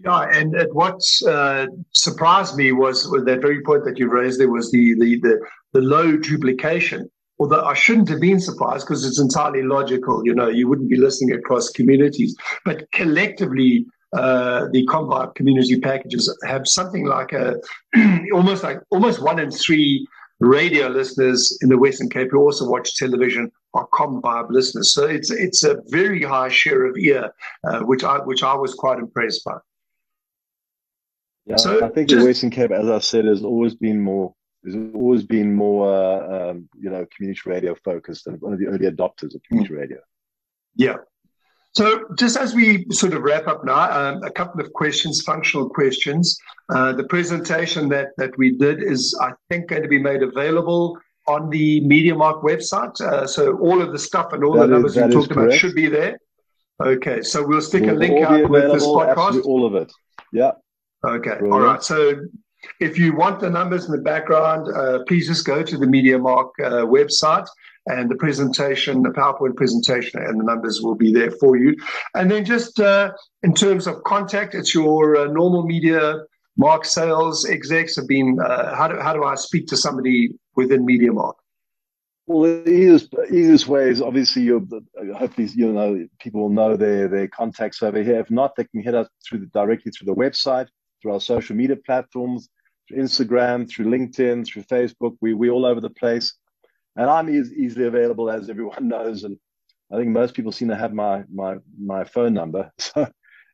Yeah, 0.00 0.28
and 0.32 0.54
what 0.72 1.00
uh, 1.26 1.66
surprised 1.94 2.56
me 2.56 2.72
was 2.72 3.08
that 3.10 3.40
very 3.40 3.62
point 3.62 3.84
that 3.84 3.98
you 3.98 4.08
raised 4.08 4.40
there 4.40 4.50
was 4.50 4.70
the 4.70 4.94
the 4.98 5.20
the, 5.20 5.40
the 5.72 5.80
low 5.80 6.16
duplication. 6.16 7.08
Although 7.38 7.64
I 7.64 7.74
shouldn't 7.74 8.08
have 8.08 8.20
been 8.20 8.40
surprised 8.40 8.86
because 8.86 9.04
it's 9.04 9.18
entirely 9.18 9.62
logical. 9.62 10.24
You 10.24 10.34
know, 10.34 10.48
you 10.48 10.68
wouldn't 10.68 10.90
be 10.90 10.96
listening 10.96 11.34
across 11.34 11.70
communities, 11.70 12.36
but 12.64 12.90
collectively, 12.92 13.86
uh, 14.12 14.68
the 14.72 14.86
COMMvibe 14.86 15.34
community 15.34 15.80
packages 15.80 16.32
have 16.44 16.68
something 16.68 17.06
like 17.06 17.32
a 17.32 17.56
almost 18.32 18.62
like 18.62 18.78
almost 18.90 19.22
one 19.22 19.38
in 19.38 19.50
three 19.50 20.06
radio 20.42 20.88
listeners 20.88 21.58
in 21.62 21.68
the 21.68 21.78
Western 21.78 22.08
Cape 22.08 22.28
who 22.30 22.38
also 22.38 22.68
watch 22.68 22.96
television 22.96 23.50
are 23.74 23.86
COMMvibe 23.88 24.50
listeners. 24.50 24.92
So 24.92 25.06
it's 25.06 25.30
it's 25.30 25.64
a 25.64 25.78
very 25.88 26.22
high 26.22 26.48
share 26.48 26.84
of 26.84 26.96
ear, 26.96 27.30
uh, 27.68 27.80
which 27.80 28.04
I 28.04 28.18
which 28.18 28.42
I 28.42 28.54
was 28.54 28.74
quite 28.74 28.98
impressed 28.98 29.44
by. 29.44 29.56
Yeah, 31.46 31.56
so 31.56 31.84
I 31.84 31.88
think 31.88 32.08
just, 32.08 32.20
the 32.20 32.26
Western 32.26 32.50
Cape, 32.50 32.70
as 32.70 32.88
I 32.88 32.98
said, 33.00 33.24
has 33.24 33.42
always 33.42 33.74
been 33.74 34.00
more 34.00 34.34
has 34.64 34.76
always 34.94 35.24
been 35.24 35.54
more 35.54 35.92
uh, 35.92 36.50
um, 36.50 36.68
you 36.78 36.90
know 36.90 37.06
community 37.16 37.40
radio 37.46 37.74
focused 37.74 38.26
and 38.26 38.40
one 38.40 38.52
of 38.52 38.58
the 38.58 38.66
early 38.66 38.90
adopters 38.90 39.34
of 39.34 39.42
community 39.48 39.74
radio. 39.74 39.98
Yeah, 40.74 40.96
so, 41.74 42.04
just 42.18 42.36
as 42.36 42.54
we 42.54 42.86
sort 42.90 43.14
of 43.14 43.22
wrap 43.22 43.46
up 43.46 43.64
now, 43.64 43.90
um, 43.90 44.22
a 44.24 44.30
couple 44.30 44.60
of 44.60 44.70
questions, 44.74 45.22
functional 45.22 45.70
questions. 45.70 46.38
Uh, 46.68 46.92
the 46.92 47.04
presentation 47.04 47.88
that 47.88 48.08
that 48.18 48.36
we 48.36 48.58
did 48.58 48.82
is, 48.82 49.18
I 49.22 49.32
think, 49.48 49.68
going 49.68 49.82
to 49.82 49.88
be 49.88 49.98
made 49.98 50.22
available 50.22 50.98
on 51.26 51.48
the 51.48 51.80
MediaMark 51.82 52.42
website. 52.42 53.00
Uh, 53.00 53.26
so, 53.26 53.56
all 53.58 53.80
of 53.80 53.92
the 53.92 53.98
stuff 53.98 54.34
and 54.34 54.44
all 54.44 54.52
that 54.54 54.66
the 54.66 54.72
numbers 54.74 54.96
we 54.96 55.08
talked 55.08 55.30
about 55.30 55.52
should 55.54 55.74
be 55.74 55.88
there. 55.88 56.18
Okay, 56.82 57.22
so 57.22 57.46
we'll 57.46 57.62
stick 57.62 57.82
will 57.82 57.96
a 57.96 57.98
link 57.98 58.22
out 58.22 58.50
with 58.50 58.70
this 58.70 58.84
podcast. 58.84 59.44
All 59.46 59.64
of 59.64 59.74
it. 59.74 59.90
Yeah. 60.30 60.52
Okay. 61.04 61.38
Brilliant. 61.38 61.52
All 61.52 61.60
right. 61.60 61.82
So, 61.82 62.20
if 62.80 62.98
you 62.98 63.16
want 63.16 63.40
the 63.40 63.48
numbers 63.48 63.86
in 63.86 63.92
the 63.92 64.02
background, 64.02 64.68
uh, 64.76 65.04
please 65.08 65.26
just 65.26 65.46
go 65.46 65.62
to 65.62 65.78
the 65.78 65.86
MediaMark 65.86 66.50
uh, 66.62 66.70
website 66.84 67.46
and 67.86 68.10
the 68.10 68.14
presentation, 68.16 69.02
the 69.02 69.10
PowerPoint 69.10 69.56
presentation, 69.56 70.22
and 70.22 70.38
the 70.38 70.44
numbers 70.44 70.80
will 70.80 70.94
be 70.94 71.12
there 71.12 71.30
for 71.32 71.56
you. 71.56 71.76
And 72.14 72.30
then 72.30 72.44
just 72.44 72.78
uh, 72.78 73.12
in 73.42 73.54
terms 73.54 73.86
of 73.86 74.02
contact, 74.04 74.54
it's 74.54 74.74
your 74.74 75.16
uh, 75.16 75.24
normal 75.26 75.64
media 75.64 76.22
mark 76.56 76.84
sales 76.84 77.48
execs 77.48 77.96
have 77.96 78.06
been. 78.06 78.38
Uh, 78.40 78.74
how 78.74 78.88
do 78.88 79.00
how 79.00 79.12
do 79.12 79.24
I 79.24 79.34
speak 79.34 79.66
to 79.68 79.76
somebody 79.76 80.30
within 80.54 80.86
MediaMark? 80.86 81.34
Well, 82.26 82.42
the 82.42 82.70
easiest, 82.70 83.14
easiest 83.30 83.66
way 83.66 83.90
is 83.90 84.00
obviously 84.00 84.42
you 84.42 84.66
hopefully 85.16 85.48
you 85.54 85.72
know 85.72 86.06
people 86.20 86.42
will 86.42 86.50
know 86.50 86.76
their 86.76 87.08
their 87.08 87.28
contacts 87.28 87.82
over 87.82 88.02
here. 88.02 88.20
If 88.20 88.30
not, 88.30 88.54
they 88.54 88.64
can 88.64 88.82
hit 88.82 88.94
us 88.94 89.08
through 89.26 89.40
the, 89.40 89.46
directly 89.46 89.90
through 89.90 90.06
the 90.06 90.14
website, 90.14 90.68
through 91.00 91.14
our 91.14 91.20
social 91.20 91.56
media 91.56 91.76
platforms, 91.76 92.48
through 92.86 93.02
Instagram, 93.02 93.68
through 93.68 93.86
LinkedIn, 93.86 94.46
through 94.46 94.62
Facebook. 94.62 95.16
We 95.20 95.34
we 95.34 95.50
all 95.50 95.66
over 95.66 95.80
the 95.80 95.90
place 95.90 96.34
and 96.96 97.08
I'm 97.08 97.28
e- 97.28 97.54
easily 97.56 97.86
available 97.86 98.30
as 98.30 98.50
everyone 98.50 98.88
knows. 98.88 99.24
And 99.24 99.36
I 99.92 99.96
think 99.96 100.08
most 100.08 100.34
people 100.34 100.52
seem 100.52 100.68
to 100.68 100.76
have 100.76 100.92
my 100.92 101.24
my 101.32 101.56
my 101.78 102.04
phone 102.04 102.34
number. 102.34 102.70
So 102.80 103.08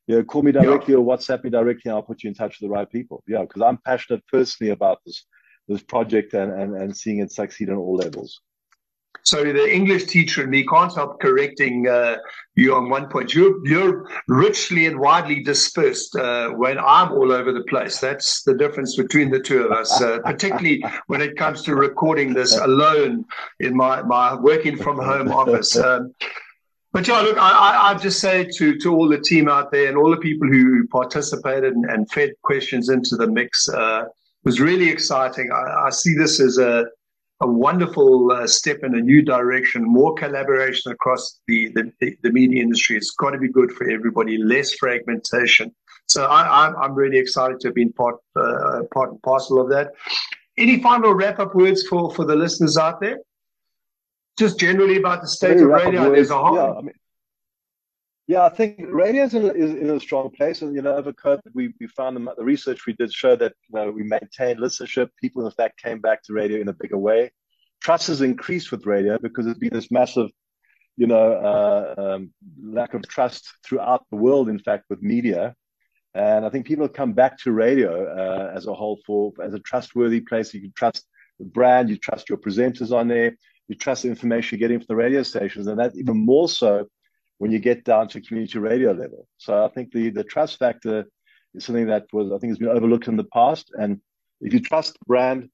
you 0.07 0.17
know, 0.17 0.25
call 0.25 0.43
me 0.43 0.53
directly 0.53 0.95
yeah. 0.95 1.01
or 1.01 1.05
WhatsApp 1.05 1.45
me 1.45 1.51
directly, 1.51 1.83
and 1.85 1.93
I'll 1.93 2.03
put 2.03 2.23
you 2.23 2.29
in 2.29 2.35
touch 2.35 2.59
with 2.59 2.71
the 2.71 2.73
right 2.73 2.91
people. 2.91 3.23
Yeah, 3.27 3.43
because 3.43 3.61
I'm 3.61 3.77
passionate 3.85 4.27
personally 4.27 4.73
about 4.73 5.01
this 5.05 5.27
this 5.69 5.83
project 5.83 6.33
and, 6.33 6.51
and 6.51 6.75
and 6.75 6.97
seeing 6.97 7.19
it 7.19 7.31
succeed 7.31 7.69
on 7.69 7.77
all 7.77 7.97
levels. 7.97 8.41
So 9.25 9.45
the 9.45 9.75
English 9.75 10.05
teacher 10.07 10.43
and 10.43 10.51
me 10.51 10.65
can't 10.65 10.95
help 10.95 11.21
correcting 11.21 11.87
uh, 11.87 12.17
you 12.55 12.75
on 12.75 12.89
one 12.89 13.09
point. 13.09 13.35
You're, 13.35 13.65
you're 13.67 14.09
richly 14.27 14.87
and 14.87 14.99
widely 14.99 15.43
dispersed 15.43 16.17
uh, 16.17 16.51
when 16.51 16.79
I'm 16.79 17.13
all 17.13 17.33
over 17.33 17.53
the 17.53 17.65
place. 17.65 18.01
That's 18.01 18.43
the 18.43 18.55
difference 18.55 18.97
between 18.97 19.31
the 19.31 19.41
two 19.41 19.65
of 19.65 19.73
us, 19.73 20.01
uh, 20.01 20.19
particularly 20.25 20.83
when 21.07 21.21
it 21.21 21.37
comes 21.37 21.63
to 21.63 21.75
recording 21.75 22.33
this 22.33 22.57
alone 22.57 23.25
in 23.61 23.77
my, 23.77 24.03
my 24.03 24.35
working 24.35 24.77
from 24.77 24.97
home 24.97 25.31
office. 25.31 25.77
Um, 25.77 26.15
but 26.93 27.07
yeah, 27.07 27.21
look, 27.21 27.37
I, 27.39 27.91
I, 27.91 27.95
just 27.95 28.19
say 28.19 28.45
to, 28.45 28.79
to 28.79 28.95
all 28.95 29.09
the 29.09 29.21
team 29.21 29.47
out 29.49 29.71
there 29.71 29.89
and 29.89 29.97
all 29.99 30.11
the 30.11 30.17
people 30.17 30.49
who 30.49 30.89
participated 30.89 31.75
and, 31.75 31.85
and 31.85 32.11
fed 32.11 32.33
questions 32.43 32.89
into 32.89 33.15
the 33.17 33.27
mix, 33.27 33.69
uh, 33.69 34.05
was 34.45 34.61
really 34.61 34.89
exciting. 34.89 35.51
I, 35.53 35.87
I 35.87 35.91
see 35.91 36.15
this 36.15 36.41
as 36.41 36.59
a 36.59 36.87
a 37.41 37.47
wonderful 37.47 38.33
uh, 38.33 38.47
step 38.47 38.79
in 38.83 38.97
a 38.97 39.01
new 39.01 39.23
direction, 39.23 39.85
more 39.85 40.15
collaboration 40.15 40.91
across 40.91 41.41
the, 41.47 41.73
the, 41.73 42.17
the 42.23 42.33
media 42.33 42.63
industry. 42.63 42.97
It's 42.97 43.13
got 43.13 43.31
to 43.31 43.39
be 43.39 43.49
good 43.49 43.71
for 43.73 43.89
everybody, 43.89 44.39
less 44.39 44.75
fragmentation. 44.75 45.75
So 46.07 46.25
I, 46.25 46.73
am 46.85 46.95
really 46.95 47.19
excited 47.19 47.61
to 47.61 47.69
have 47.69 47.75
been 47.75 47.93
part, 47.93 48.17
uh, 48.35 48.83
part 48.93 49.11
and 49.11 49.23
parcel 49.23 49.61
of 49.61 49.69
that. 49.71 49.93
Any 50.57 50.83
final 50.83 51.15
wrap 51.15 51.39
up 51.39 51.55
words 51.55 51.87
for, 51.87 52.13
for 52.13 52.25
the 52.25 52.35
listeners 52.35 52.77
out 52.77 53.01
there? 53.01 53.19
Just 54.37 54.59
generally 54.59 54.97
about 54.97 55.21
the 55.21 55.29
state 55.29 55.59
of 55.59 55.69
radio 55.69 56.13
as 56.15 56.31
a 56.31 56.39
whole. 56.39 56.55
Yeah, 56.55 56.73
I 56.73 56.81
mean, 56.81 56.95
yeah, 58.29 58.45
I 58.45 58.51
think 58.51 58.79
radio 58.79 59.25
is 59.25 59.33
in, 59.33 59.47
is 59.57 59.71
in 59.71 59.89
a 59.89 59.99
strong 59.99 60.31
place, 60.31 60.61
and 60.61 60.75
you 60.75 60.83
know, 60.83 60.95
over 60.95 61.15
COVID, 61.15 61.41
we, 61.55 61.73
we 61.81 61.87
found 61.87 62.15
the, 62.15 62.35
the 62.37 62.45
research 62.45 62.85
we 62.85 62.93
did 62.93 63.11
show 63.11 63.35
that 63.37 63.55
you 63.69 63.81
know 63.81 63.91
we 63.91 64.03
maintained 64.03 64.61
listenership. 64.61 65.09
People, 65.19 65.47
in 65.47 65.53
fact, 65.53 65.83
came 65.83 65.99
back 65.99 66.23
to 66.25 66.35
radio 66.35 66.61
in 66.61 66.69
a 66.69 66.75
bigger 66.75 66.99
way. 66.99 67.33
Trust 67.83 68.09
has 68.09 68.21
increased 68.21 68.71
with 68.71 68.85
radio 68.85 69.19
because 69.19 69.47
there's 69.47 69.57
been 69.57 69.73
this 69.73 69.91
massive, 69.91 70.29
you 70.99 71.07
know, 71.07 71.33
uh, 71.33 71.95
um, 71.97 72.31
lack 72.63 72.93
of 72.93 73.09
trust 73.09 73.51
throughout 73.65 74.05
the 74.11 74.19
world. 74.19 74.51
In 74.51 74.59
fact, 74.59 74.85
with 74.91 75.01
media, 75.01 75.55
and 76.15 76.45
I 76.45 76.51
think 76.51 76.67
people 76.67 76.85
have 76.85 76.93
come 76.93 77.15
back 77.15 77.39
to 77.45 77.53
radio 77.53 78.13
uh, 78.13 78.53
as 78.55 78.67
a 78.67 78.75
whole 78.75 79.01
for 79.07 79.33
as 79.43 79.55
a 79.55 79.59
trustworthy 79.61 80.21
place. 80.21 80.53
You 80.53 80.61
can 80.61 80.73
trust 80.77 81.07
the 81.39 81.47
brand, 81.47 81.89
you 81.89 81.97
trust 81.97 82.29
your 82.29 82.37
presenters 82.37 82.93
on 82.93 83.09
there, 83.09 83.39
you 83.69 83.75
trust 83.75 84.03
the 84.03 84.11
information 84.11 84.59
you're 84.59 84.69
getting 84.69 84.81
from 84.81 84.87
the 84.91 84.97
radio 84.97 85.23
stations, 85.23 85.67
and 85.67 85.81
that 85.81 85.97
even 85.97 86.27
more 86.27 86.51
so 86.51 86.87
when 87.39 87.51
you 87.51 87.59
get 87.59 87.85
down 87.85 88.09
to 88.09 88.21
community 88.21 88.59
radio 88.59 88.93
level. 88.93 89.27
So 89.39 89.65
I 89.65 89.69
think 89.69 89.93
the 89.93 90.11
the 90.11 90.25
trust 90.25 90.59
factor 90.59 91.07
is 91.55 91.65
something 91.65 91.87
that 91.87 92.07
was 92.13 92.33
I 92.33 92.39
think 92.39 92.51
has 92.51 92.59
been 92.59 92.69
overlooked 92.69 93.09
in 93.09 93.17
the 93.17 93.25
past. 93.25 93.71
And 93.75 94.01
if 94.41 94.53
you 94.53 94.61
trust 94.61 94.95
the 94.95 95.07
brand 95.07 95.49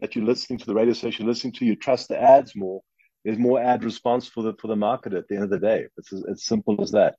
that 0.00 0.14
you're 0.14 0.24
listening 0.24 0.58
to, 0.60 0.66
the 0.66 0.74
radio 0.74 0.94
station 0.94 1.26
listening 1.26 1.54
to, 1.54 1.64
you 1.64 1.76
trust 1.76 2.08
the 2.08 2.20
ads 2.20 2.54
more. 2.54 2.82
There's 3.24 3.38
more 3.38 3.60
ad 3.60 3.84
response 3.84 4.28
for 4.28 4.42
the 4.42 4.54
for 4.60 4.68
the 4.68 4.76
market 4.76 5.14
at 5.14 5.26
the 5.28 5.36
end 5.36 5.44
of 5.44 5.50
the 5.50 5.58
day. 5.58 5.86
It's 5.96 6.12
as 6.12 6.44
simple 6.44 6.80
as 6.82 6.90
that. 6.92 7.16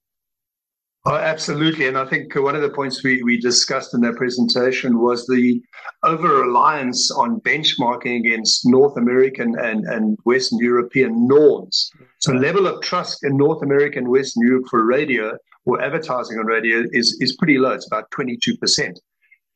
Oh, 1.05 1.15
absolutely. 1.15 1.88
And 1.88 1.97
I 1.97 2.05
think 2.05 2.36
one 2.36 2.55
of 2.55 2.62
the 2.62 2.71
points 2.71 3.03
we, 3.03 3.23
we 3.23 3.39
discussed 3.39 3.93
in 3.93 4.01
that 4.01 4.17
presentation 4.17 4.99
was 4.99 5.25
the 5.27 5.62
over 6.03 6.41
reliance 6.41 7.10
on 7.10 7.39
benchmarking 7.39 8.19
against 8.19 8.65
North 8.65 8.97
American 8.97 9.58
and, 9.58 9.86
and 9.86 10.17
Western 10.25 10.60
European 10.60 11.25
norms. 11.25 11.89
So, 12.19 12.34
level 12.34 12.67
of 12.67 12.82
trust 12.82 13.23
in 13.23 13.38
North 13.38 13.63
America 13.63 13.97
and 13.97 14.08
Western 14.08 14.45
Europe 14.45 14.65
for 14.69 14.86
radio 14.86 15.38
or 15.65 15.82
advertising 15.82 16.38
on 16.38 16.45
radio 16.45 16.84
is, 16.91 17.17
is 17.21 17.36
pretty 17.38 17.58
low. 17.58 17.71
It's 17.71 17.88
about 17.88 18.12
22%. 18.12 18.97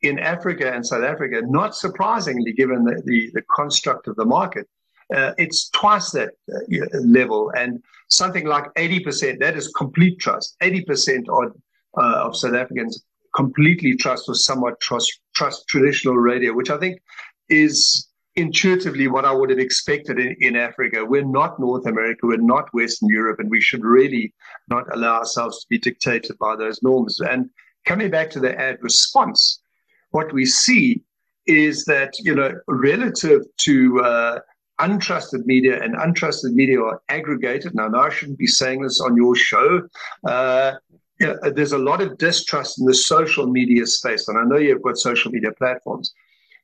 In 0.02 0.18
Africa 0.18 0.72
and 0.72 0.84
South 0.84 1.04
Africa, 1.04 1.42
not 1.44 1.74
surprisingly, 1.74 2.52
given 2.52 2.84
the, 2.84 3.02
the, 3.04 3.30
the 3.34 3.42
construct 3.54 4.08
of 4.08 4.16
the 4.16 4.24
market, 4.24 4.66
uh, 5.14 5.32
it's 5.36 5.68
twice 5.70 6.10
that 6.12 6.30
uh, 6.54 6.98
level. 7.00 7.52
And 7.56 7.82
something 8.08 8.46
like 8.46 8.64
80%, 8.74 9.40
that 9.40 9.56
is 9.56 9.68
complete 9.68 10.18
trust. 10.18 10.56
80% 10.62 11.28
of, 11.28 11.52
uh, 11.98 12.26
of 12.26 12.36
South 12.36 12.54
Africans 12.54 13.04
completely 13.34 13.96
trust 13.96 14.24
or 14.28 14.34
somewhat 14.34 14.80
trust, 14.80 15.20
trust 15.34 15.68
traditional 15.68 16.16
radio, 16.16 16.54
which 16.54 16.70
I 16.70 16.78
think 16.78 17.00
is 17.48 18.08
intuitively 18.36 19.06
what 19.08 19.24
I 19.24 19.32
would 19.32 19.50
have 19.50 19.58
expected 19.58 20.18
in, 20.18 20.36
in 20.40 20.56
Africa. 20.56 21.04
We're 21.04 21.24
not 21.24 21.60
North 21.60 21.86
America, 21.86 22.26
we're 22.26 22.36
not 22.38 22.72
Western 22.74 23.08
Europe, 23.08 23.38
and 23.40 23.50
we 23.50 23.60
should 23.60 23.84
really 23.84 24.32
not 24.68 24.84
allow 24.94 25.18
ourselves 25.18 25.60
to 25.60 25.66
be 25.68 25.78
dictated 25.78 26.36
by 26.38 26.56
those 26.56 26.82
norms. 26.82 27.20
And 27.20 27.50
coming 27.84 28.10
back 28.10 28.30
to 28.30 28.40
the 28.40 28.58
ad 28.58 28.78
response, 28.80 29.62
what 30.10 30.32
we 30.32 30.46
see 30.46 31.02
is 31.46 31.84
that, 31.84 32.14
you 32.18 32.34
know, 32.34 32.52
relative 32.66 33.42
to 33.58 34.00
uh, 34.00 34.38
untrusted 34.80 35.44
media 35.44 35.80
and 35.82 35.94
untrusted 35.94 36.52
media 36.54 36.80
are 36.80 37.00
aggregated. 37.08 37.74
Now, 37.74 37.88
now 37.88 38.00
I 38.00 38.10
shouldn't 38.10 38.38
be 38.38 38.46
saying 38.46 38.82
this 38.82 39.00
on 39.00 39.16
your 39.16 39.36
show. 39.36 39.88
Uh, 40.26 40.72
there's 41.18 41.72
a 41.72 41.78
lot 41.78 42.00
of 42.00 42.18
distrust 42.18 42.80
in 42.80 42.86
the 42.86 42.94
social 42.94 43.46
media 43.46 43.86
space, 43.86 44.26
and 44.28 44.36
I 44.36 44.44
know 44.44 44.56
you've 44.56 44.82
got 44.82 44.98
social 44.98 45.30
media 45.30 45.52
platforms. 45.52 46.12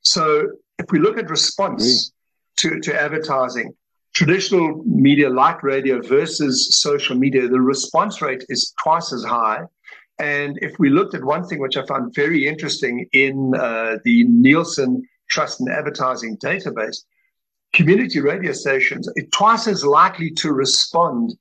So, 0.01 0.47
if 0.81 0.91
we 0.91 0.99
look 0.99 1.17
at 1.17 1.29
response 1.29 2.11
to, 2.57 2.79
to 2.79 2.91
advertising, 2.99 3.73
traditional 4.15 4.83
media 4.85 5.29
like 5.29 5.61
radio 5.63 6.01
versus 6.01 6.69
social 6.71 7.15
media, 7.15 7.47
the 7.47 7.61
response 7.61 8.21
rate 8.21 8.43
is 8.49 8.73
twice 8.81 9.13
as 9.13 9.23
high. 9.23 9.61
And 10.17 10.57
if 10.61 10.73
we 10.79 10.89
looked 10.89 11.13
at 11.13 11.23
one 11.23 11.43
thing 11.47 11.59
which 11.59 11.77
I 11.77 11.85
found 11.85 12.15
very 12.15 12.47
interesting 12.47 13.07
in 13.13 13.53
uh, 13.55 13.97
the 14.03 14.23
Nielsen 14.25 15.07
Trust 15.29 15.59
and 15.59 15.69
Advertising 15.69 16.37
database, 16.37 16.97
community 17.73 18.19
radio 18.19 18.51
stations 18.51 19.07
are 19.07 19.27
twice 19.31 19.67
as 19.67 19.85
likely 19.85 20.31
to 20.31 20.51
respond 20.51 21.33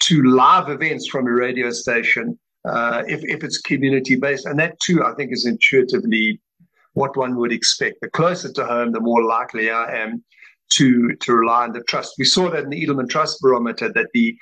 to 0.00 0.22
live 0.24 0.68
events 0.70 1.08
from 1.08 1.26
a 1.26 1.32
radio 1.32 1.70
station 1.70 2.38
uh, 2.64 3.02
if, 3.06 3.20
if 3.24 3.42
it's 3.42 3.58
community 3.58 4.16
based. 4.16 4.46
And 4.46 4.58
that 4.58 4.78
too, 4.80 5.04
I 5.04 5.14
think, 5.14 5.32
is 5.32 5.46
intuitively 5.46 6.40
what 6.94 7.16
one 7.16 7.36
would 7.36 7.52
expect. 7.52 8.00
The 8.00 8.10
closer 8.10 8.52
to 8.52 8.64
home, 8.64 8.92
the 8.92 9.00
more 9.00 9.22
likely 9.22 9.70
I 9.70 10.02
am 10.02 10.24
to 10.70 11.14
to 11.14 11.32
rely 11.32 11.64
on 11.64 11.72
the 11.72 11.82
trust. 11.82 12.14
We 12.18 12.24
saw 12.24 12.50
that 12.50 12.64
in 12.64 12.70
the 12.70 12.86
Edelman 12.86 13.08
Trust 13.08 13.40
Barometer 13.40 13.90
that 13.92 14.08
the 14.12 14.36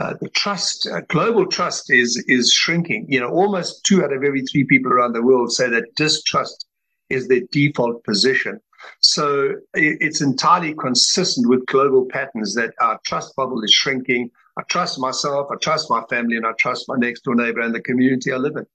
uh, 0.00 0.14
the 0.20 0.28
trust 0.30 0.86
uh, 0.86 1.00
global 1.08 1.46
trust 1.46 1.90
is 1.90 2.22
is 2.28 2.52
shrinking. 2.52 3.06
You 3.08 3.20
know, 3.20 3.30
almost 3.30 3.84
two 3.84 4.04
out 4.04 4.12
of 4.12 4.22
every 4.22 4.42
three 4.42 4.64
people 4.64 4.92
around 4.92 5.12
the 5.12 5.22
world 5.22 5.52
say 5.52 5.68
that 5.70 5.94
distrust 5.96 6.66
is 7.10 7.28
their 7.28 7.42
default 7.50 8.04
position. 8.04 8.60
So 9.00 9.54
it's 9.74 10.20
entirely 10.20 10.74
consistent 10.74 11.48
with 11.48 11.66
global 11.66 12.06
patterns 12.06 12.54
that 12.54 12.74
our 12.80 12.98
trust 13.04 13.34
bubble 13.36 13.62
is 13.62 13.72
shrinking. 13.72 14.30
I 14.58 14.62
trust 14.68 14.98
myself, 14.98 15.48
I 15.52 15.56
trust 15.56 15.88
my 15.88 16.02
family, 16.10 16.36
and 16.36 16.46
I 16.46 16.52
trust 16.58 16.88
my 16.88 16.96
next 16.96 17.22
door 17.22 17.34
neighbor 17.34 17.60
and 17.60 17.74
the 17.74 17.80
community 17.80 18.32
I 18.32 18.36
live 18.36 18.56
in. 18.56 18.66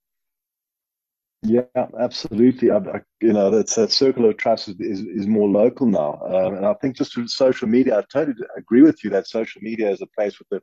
Yeah, 1.43 1.61
absolutely. 1.99 2.71
I, 2.71 2.77
I, 2.77 3.01
you 3.21 3.31
know, 3.31 3.49
that's 3.51 3.75
that 3.75 3.91
circle 3.91 4.29
of 4.29 4.37
trust 4.37 4.67
is, 4.69 4.75
is, 4.79 4.99
is 5.01 5.27
more 5.27 5.47
local 5.47 5.85
now, 5.87 6.19
um, 6.25 6.55
and 6.55 6.65
I 6.65 6.73
think 6.75 6.97
just 6.97 7.13
through 7.13 7.27
social 7.27 7.67
media, 7.67 7.99
I 7.99 8.03
totally 8.11 8.35
agree 8.57 8.81
with 8.81 9.03
you 9.03 9.11
that 9.11 9.27
social 9.27 9.61
media 9.61 9.89
is 9.91 10.01
a 10.01 10.07
place 10.07 10.37
with 10.39 10.49
the 10.49 10.61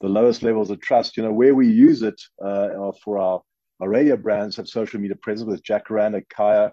the 0.00 0.08
lowest 0.08 0.42
levels 0.42 0.70
of 0.70 0.80
trust. 0.80 1.16
You 1.16 1.22
know, 1.22 1.32
where 1.32 1.54
we 1.54 1.68
use 1.68 2.02
it 2.02 2.20
uh, 2.44 2.92
for 3.04 3.18
our 3.18 3.42
our 3.80 3.88
radio 3.88 4.16
brands 4.16 4.56
have 4.56 4.68
social 4.68 5.00
media 5.00 5.16
presence 5.22 5.48
with 5.48 5.62
Jacaranda, 5.62 6.22
Kaya, 6.28 6.72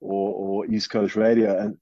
or, 0.00 0.34
or 0.34 0.66
East 0.66 0.90
Coast 0.90 1.16
Radio. 1.16 1.56
And 1.58 1.76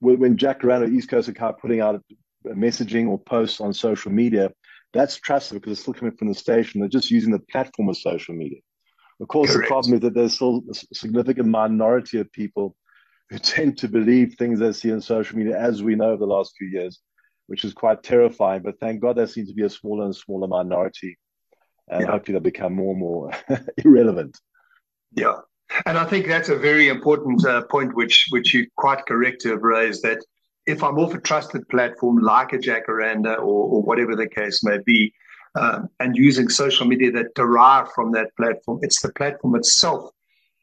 when 0.00 0.36
Jacaranda, 0.36 0.92
East 0.92 1.08
Coast 1.08 1.30
are 1.40 1.52
putting 1.54 1.80
out 1.80 2.02
messaging 2.46 3.08
or 3.08 3.18
posts 3.18 3.60
on 3.60 3.72
social 3.72 4.12
media, 4.12 4.52
that's 4.92 5.16
trusted 5.16 5.60
because 5.60 5.72
it's 5.72 5.82
still 5.82 5.94
coming 5.94 6.16
from 6.16 6.28
the 6.28 6.34
station. 6.34 6.80
They're 6.80 6.88
just 6.88 7.10
using 7.10 7.32
the 7.32 7.40
platform 7.50 7.88
of 7.88 7.96
social 7.96 8.34
media. 8.34 8.60
Of 9.20 9.28
course, 9.28 9.52
Correct. 9.52 9.68
the 9.68 9.68
problem 9.68 9.94
is 9.94 10.00
that 10.00 10.14
there's 10.14 10.34
still 10.34 10.62
a 10.70 10.94
significant 10.94 11.48
minority 11.48 12.18
of 12.18 12.30
people 12.32 12.76
who 13.30 13.38
tend 13.38 13.78
to 13.78 13.88
believe 13.88 14.34
things 14.34 14.58
they 14.58 14.72
see 14.72 14.92
on 14.92 15.00
social 15.00 15.38
media, 15.38 15.58
as 15.58 15.82
we 15.82 15.94
know 15.94 16.10
over 16.10 16.18
the 16.18 16.26
last 16.26 16.54
few 16.58 16.68
years, 16.68 17.00
which 17.46 17.64
is 17.64 17.72
quite 17.72 18.02
terrifying. 18.02 18.62
But 18.62 18.80
thank 18.80 19.00
God 19.00 19.16
there 19.16 19.26
seems 19.26 19.48
to 19.48 19.54
be 19.54 19.62
a 19.62 19.70
smaller 19.70 20.04
and 20.04 20.16
smaller 20.16 20.48
minority. 20.48 21.18
And 21.88 22.02
yeah. 22.02 22.10
hopefully 22.10 22.32
they'll 22.34 22.42
become 22.42 22.74
more 22.74 22.92
and 22.92 23.00
more 23.00 23.30
irrelevant. 23.84 24.38
Yeah. 25.12 25.36
And 25.86 25.96
I 25.98 26.04
think 26.04 26.26
that's 26.26 26.48
a 26.48 26.56
very 26.56 26.88
important 26.88 27.44
uh, 27.46 27.62
point, 27.64 27.94
which 27.94 28.26
which 28.30 28.52
you 28.54 28.66
quite 28.76 29.06
correct 29.06 29.40
to 29.42 29.50
have 29.50 29.62
raised. 29.62 30.02
That 30.02 30.18
if 30.66 30.82
I'm 30.82 30.98
off 30.98 31.14
a 31.14 31.20
trusted 31.20 31.68
platform 31.68 32.18
like 32.18 32.52
a 32.52 32.58
Jacaranda 32.58 33.38
or, 33.38 33.68
or 33.72 33.82
whatever 33.82 34.16
the 34.16 34.28
case 34.28 34.62
may 34.62 34.78
be, 34.84 35.12
um, 35.56 35.88
and 36.00 36.16
using 36.16 36.48
social 36.48 36.86
media 36.86 37.12
that 37.12 37.34
derive 37.34 37.92
from 37.92 38.12
that 38.12 38.34
platform, 38.36 38.80
it's 38.82 39.00
the 39.02 39.12
platform 39.12 39.54
itself 39.54 40.10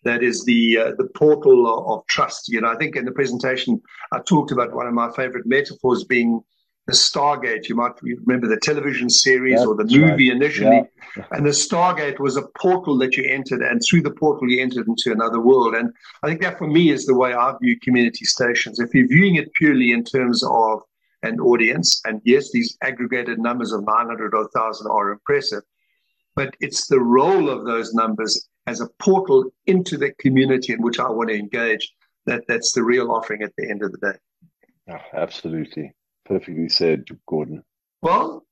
that 0.04 0.23
is 0.23 0.43
the 0.45 0.77
uh, 0.77 0.91
the 0.97 1.08
portal 1.15 1.67
of, 1.67 1.99
of, 1.99 2.08
trust. 2.08 2.49
You 2.49 2.62
know, 2.62 2.71
I 2.71 2.75
think 2.75 2.95
in 2.95 3.06
the 3.06 3.12
presentation 3.12 3.82
I 4.12 4.19
talked 4.19 4.51
about 4.51 4.73
one 4.73 4.88
of 4.88 4.93
my 4.93 5.12
favorite 5.12 5.45
metaphors 5.45 6.04
being 6.04 6.41
the 6.88 6.93
Stargate. 6.93 7.69
You 7.69 7.75
might 7.75 8.01
remember 8.01 8.47
the 8.47 8.58
television 8.58 9.10
series 9.10 9.63
or 9.63 9.75
the 9.75 9.84
movie 9.84 10.30
right. 10.30 10.36
initially. 10.36 10.84
Yeah. 11.15 11.25
And 11.32 11.45
the 11.45 11.51
Stargate 11.51 12.19
was 12.19 12.38
a 12.38 12.47
portal 12.58 12.97
that 12.99 13.15
you 13.15 13.23
entered, 13.25 13.62
and 13.62 13.82
through 13.88 14.01
the 14.01 14.12
portal, 14.12 14.49
you 14.49 14.62
entered 14.62 14.88
into 14.88 15.12
another 15.12 15.39
world. 15.39 15.75
And 15.75 15.91
I 16.23 16.27
think 16.27 16.41
that 16.41 16.58
for 16.58 16.67
me 16.67 16.89
is 16.89 17.06
the 17.06 17.15
way 17.15 17.34
I 17.34 17.54
view 17.62 17.80
community 17.82 18.25
stations. 18.25 18.80
If 18.80 18.93
you're 18.93 19.08
viewing 19.08 19.36
it 19.36 19.54
purely 19.54 19.91
in 19.91 20.04
terms 20.04 20.43
of 20.43 20.82
and 21.23 21.39
audience. 21.39 22.01
And 22.05 22.21
yes, 22.23 22.51
these 22.51 22.77
aggregated 22.81 23.39
numbers 23.39 23.71
of 23.71 23.86
900 23.86 24.34
or 24.34 24.41
1,000 24.41 24.88
are 24.89 25.10
impressive, 25.10 25.63
but 26.36 26.55
it's 26.60 26.88
the 26.88 26.99
role 26.99 27.49
of 27.49 27.65
those 27.65 27.93
numbers 27.93 28.47
as 28.67 28.81
a 28.81 28.89
portal 28.99 29.51
into 29.65 29.97
the 29.97 30.12
community 30.19 30.73
in 30.73 30.81
which 30.81 30.99
I 30.99 31.10
want 31.10 31.29
to 31.29 31.36
engage 31.36 31.93
that 32.25 32.43
that's 32.47 32.73
the 32.73 32.84
real 32.84 33.12
offering 33.12 33.41
at 33.41 33.51
the 33.57 33.69
end 33.69 33.84
of 33.84 33.91
the 33.91 33.97
day. 33.97 34.17
Oh, 34.91 35.19
absolutely. 35.19 35.93
Perfectly 36.25 36.69
said, 36.69 37.05
Gordon. 37.27 37.63
Well, 38.01 38.45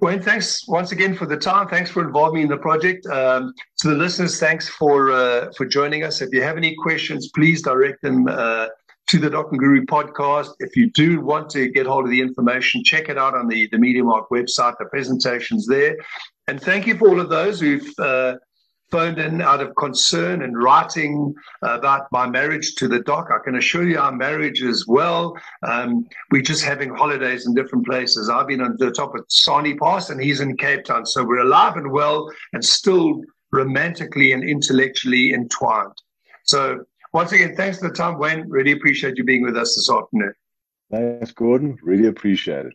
Wayne, 0.00 0.22
thanks 0.22 0.66
once 0.66 0.92
again 0.92 1.14
for 1.14 1.26
the 1.26 1.36
time. 1.36 1.68
Thanks 1.68 1.90
for 1.90 2.02
involving 2.02 2.36
me 2.36 2.42
in 2.42 2.48
the 2.48 2.56
project. 2.56 3.06
Um, 3.06 3.52
to 3.80 3.88
the 3.88 3.94
listeners, 3.94 4.40
thanks 4.40 4.68
for 4.68 5.10
uh, 5.10 5.52
for 5.56 5.66
joining 5.66 6.04
us. 6.04 6.22
If 6.22 6.32
you 6.32 6.42
have 6.42 6.56
any 6.56 6.74
questions, 6.76 7.30
please 7.34 7.60
direct 7.60 8.00
them 8.00 8.26
uh, 8.26 8.68
to 9.10 9.18
the 9.18 9.28
Doc 9.28 9.48
and 9.50 9.58
Guru 9.58 9.84
podcast. 9.86 10.50
If 10.60 10.76
you 10.76 10.88
do 10.88 11.20
want 11.20 11.50
to 11.50 11.68
get 11.68 11.84
hold 11.84 12.04
of 12.04 12.12
the 12.12 12.20
information, 12.20 12.84
check 12.84 13.08
it 13.08 13.18
out 13.18 13.34
on 13.34 13.48
the, 13.48 13.66
the 13.72 13.76
MediaMark 13.76 14.28
website. 14.30 14.76
The 14.78 14.84
presentation's 14.84 15.66
there. 15.66 15.96
And 16.46 16.62
thank 16.62 16.86
you 16.86 16.96
for 16.96 17.08
all 17.08 17.18
of 17.18 17.28
those 17.28 17.58
who've 17.58 17.92
uh, 17.98 18.36
phoned 18.92 19.18
in 19.18 19.42
out 19.42 19.60
of 19.60 19.74
concern 19.74 20.42
and 20.42 20.56
writing 20.56 21.34
about 21.62 22.06
my 22.12 22.28
marriage 22.28 22.76
to 22.76 22.86
the 22.86 23.00
doc. 23.00 23.30
I 23.34 23.42
can 23.44 23.56
assure 23.56 23.82
you 23.82 23.98
our 23.98 24.12
marriage 24.12 24.62
is 24.62 24.86
well. 24.86 25.36
Um, 25.66 26.06
we're 26.30 26.42
just 26.42 26.62
having 26.62 26.94
holidays 26.94 27.48
in 27.48 27.54
different 27.56 27.86
places. 27.86 28.30
I've 28.30 28.46
been 28.46 28.60
on 28.60 28.76
the 28.78 28.92
top 28.92 29.16
of 29.16 29.24
Sani 29.26 29.74
Pass 29.74 30.10
and 30.10 30.22
he's 30.22 30.38
in 30.38 30.56
Cape 30.56 30.84
Town. 30.84 31.04
So 31.04 31.24
we're 31.24 31.40
alive 31.40 31.76
and 31.76 31.90
well 31.90 32.30
and 32.52 32.64
still 32.64 33.22
romantically 33.50 34.30
and 34.30 34.48
intellectually 34.48 35.32
entwined. 35.32 35.98
So 36.44 36.84
once 37.12 37.32
again, 37.32 37.56
thanks 37.56 37.78
for 37.78 37.88
the 37.88 37.94
time, 37.94 38.18
Wayne. 38.18 38.48
Really 38.48 38.72
appreciate 38.72 39.16
you 39.16 39.24
being 39.24 39.42
with 39.42 39.56
us 39.56 39.74
this 39.74 39.90
afternoon. 39.90 40.32
Thanks, 40.90 41.32
Gordon. 41.32 41.78
Really 41.82 42.06
appreciate 42.06 42.66
it. 42.66 42.72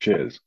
Cheers. 0.00 0.40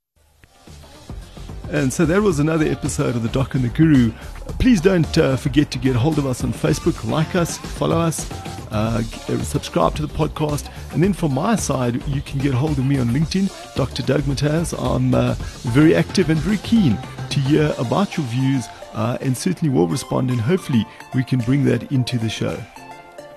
And 1.72 1.94
so 1.94 2.04
that 2.08 2.22
was 2.22 2.40
another 2.40 2.66
episode 2.66 3.16
of 3.16 3.22
The 3.22 3.30
Doc 3.30 3.54
and 3.54 3.64
the 3.64 3.70
Guru. 3.70 4.12
Please 4.58 4.82
don't 4.82 5.18
uh, 5.20 5.36
forget 5.36 5.70
to 5.70 5.78
get 5.78 5.96
hold 5.96 6.18
of 6.18 6.26
us 6.26 6.44
on 6.44 6.52
Facebook, 6.52 7.08
like 7.08 7.36
us, 7.36 7.60
follow 7.60 8.00
us, 8.00 8.32
uh, 8.72 9.04
subscribe 9.04 9.94
to 9.96 10.02
the 10.02 10.12
podcast. 10.12 10.72
And 10.94 11.04
then 11.04 11.14
from 11.14 11.36
my 11.36 11.56
side, 11.56 12.04
you 12.08 12.22
can 12.22 12.40
get 12.40 12.56
hold 12.56 12.80
of 12.80 12.86
me 12.86 12.98
on 12.98 13.10
LinkedIn, 13.10 13.76
Dr. 13.76 14.02
Doug 14.02 14.22
Mataz. 14.22 14.74
I'm 14.80 15.14
uh, 15.14 15.36
very 15.72 15.96
active 15.96 16.32
and 16.32 16.40
very 16.40 16.58
keen 16.58 16.98
to 17.30 17.40
hear 17.40 17.72
about 17.78 18.18
your 18.18 18.26
views 18.26 18.66
uh, 18.94 19.20
and 19.22 19.38
certainly 19.38 19.72
will 19.72 19.88
respond. 19.88 20.32
And 20.32 20.42
hopefully, 20.42 20.88
we 21.14 21.24
can 21.24 21.40
bring 21.40 21.66
that 21.66 21.92
into 21.92 22.18
the 22.18 22.30
show. 22.30 22.60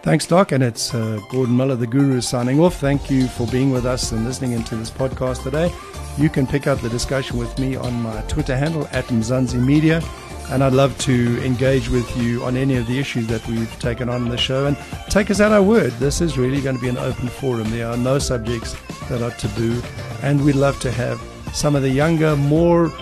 Thanks, 0.03 0.27
Doc. 0.27 0.51
And 0.51 0.65
it's 0.65 0.93
uh, 0.93 1.21
Gordon 1.31 1.57
Miller, 1.57 1.77
the 1.77 1.87
Guru, 1.87 2.21
signing 2.21 2.59
off. 2.59 2.81
Thank 2.81 3.09
you 3.09 3.29
for 3.29 3.47
being 3.47 3.71
with 3.71 3.87
us 3.87 4.11
and 4.11 4.25
listening 4.25 4.51
into 4.51 4.75
this 4.75 4.91
podcast 4.91 5.45
today. 5.45 5.73
You 6.19 6.29
can 6.29 6.45
pick 6.45 6.67
up 6.67 6.81
the 6.81 6.89
discussion 6.89 7.39
with 7.39 7.57
me 7.59 7.77
on 7.77 8.03
my 8.03 8.21
Twitter 8.23 8.57
handle 8.57 8.89
at 8.91 9.05
Mzansi 9.07 9.65
Media. 9.65 10.03
And 10.51 10.65
I'd 10.65 10.73
love 10.73 10.99
to 10.99 11.43
engage 11.45 11.89
with 11.89 12.17
you 12.17 12.43
on 12.45 12.57
any 12.57 12.77
of 12.77 12.87
the 12.89 12.99
issues 12.99 13.29
that 13.29 13.47
we've 13.47 13.79
taken 13.79 14.09
on 14.09 14.23
in 14.23 14.29
the 14.29 14.37
show 14.37 14.67
and 14.67 14.77
take 15.09 15.31
us 15.31 15.39
at 15.39 15.53
our 15.53 15.63
word. 15.63 15.93
This 15.93 16.21
is 16.21 16.37
really 16.37 16.61
going 16.61 16.75
to 16.77 16.83
be 16.83 16.89
an 16.89 16.99
open 16.99 17.29
forum. 17.29 17.71
There 17.71 17.87
are 17.87 17.97
no 17.97 18.19
subjects 18.19 18.75
that 19.09 19.23
are 19.23 19.31
taboo. 19.31 19.81
And 20.21 20.45
we'd 20.45 20.57
love 20.57 20.81
to 20.81 20.91
have 20.91 21.21
some 21.55 21.77
of 21.77 21.83
the 21.83 21.91
younger, 21.91 22.35
more 22.35 22.93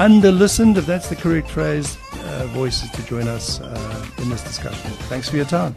under 0.00 0.32
listened, 0.32 0.76
if 0.76 0.86
that's 0.86 1.08
the 1.08 1.16
correct 1.16 1.48
phrase, 1.48 1.96
uh, 2.14 2.48
voices 2.48 2.90
to 2.90 3.02
join 3.04 3.28
us 3.28 3.60
uh, 3.60 4.06
in 4.18 4.28
this 4.28 4.42
discussion. 4.42 4.90
Thanks 5.08 5.28
for 5.28 5.36
your 5.36 5.46
time. 5.46 5.76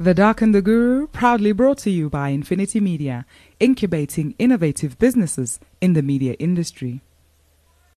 The 0.00 0.14
Doc 0.14 0.40
and 0.40 0.54
the 0.54 0.62
Guru, 0.62 1.08
proudly 1.08 1.52
brought 1.52 1.76
to 1.80 1.90
you 1.90 2.08
by 2.08 2.30
Infinity 2.30 2.80
Media, 2.80 3.26
incubating 3.60 4.34
innovative 4.38 4.98
businesses 4.98 5.60
in 5.82 5.92
the 5.92 6.00
media 6.00 6.36
industry. 6.38 7.02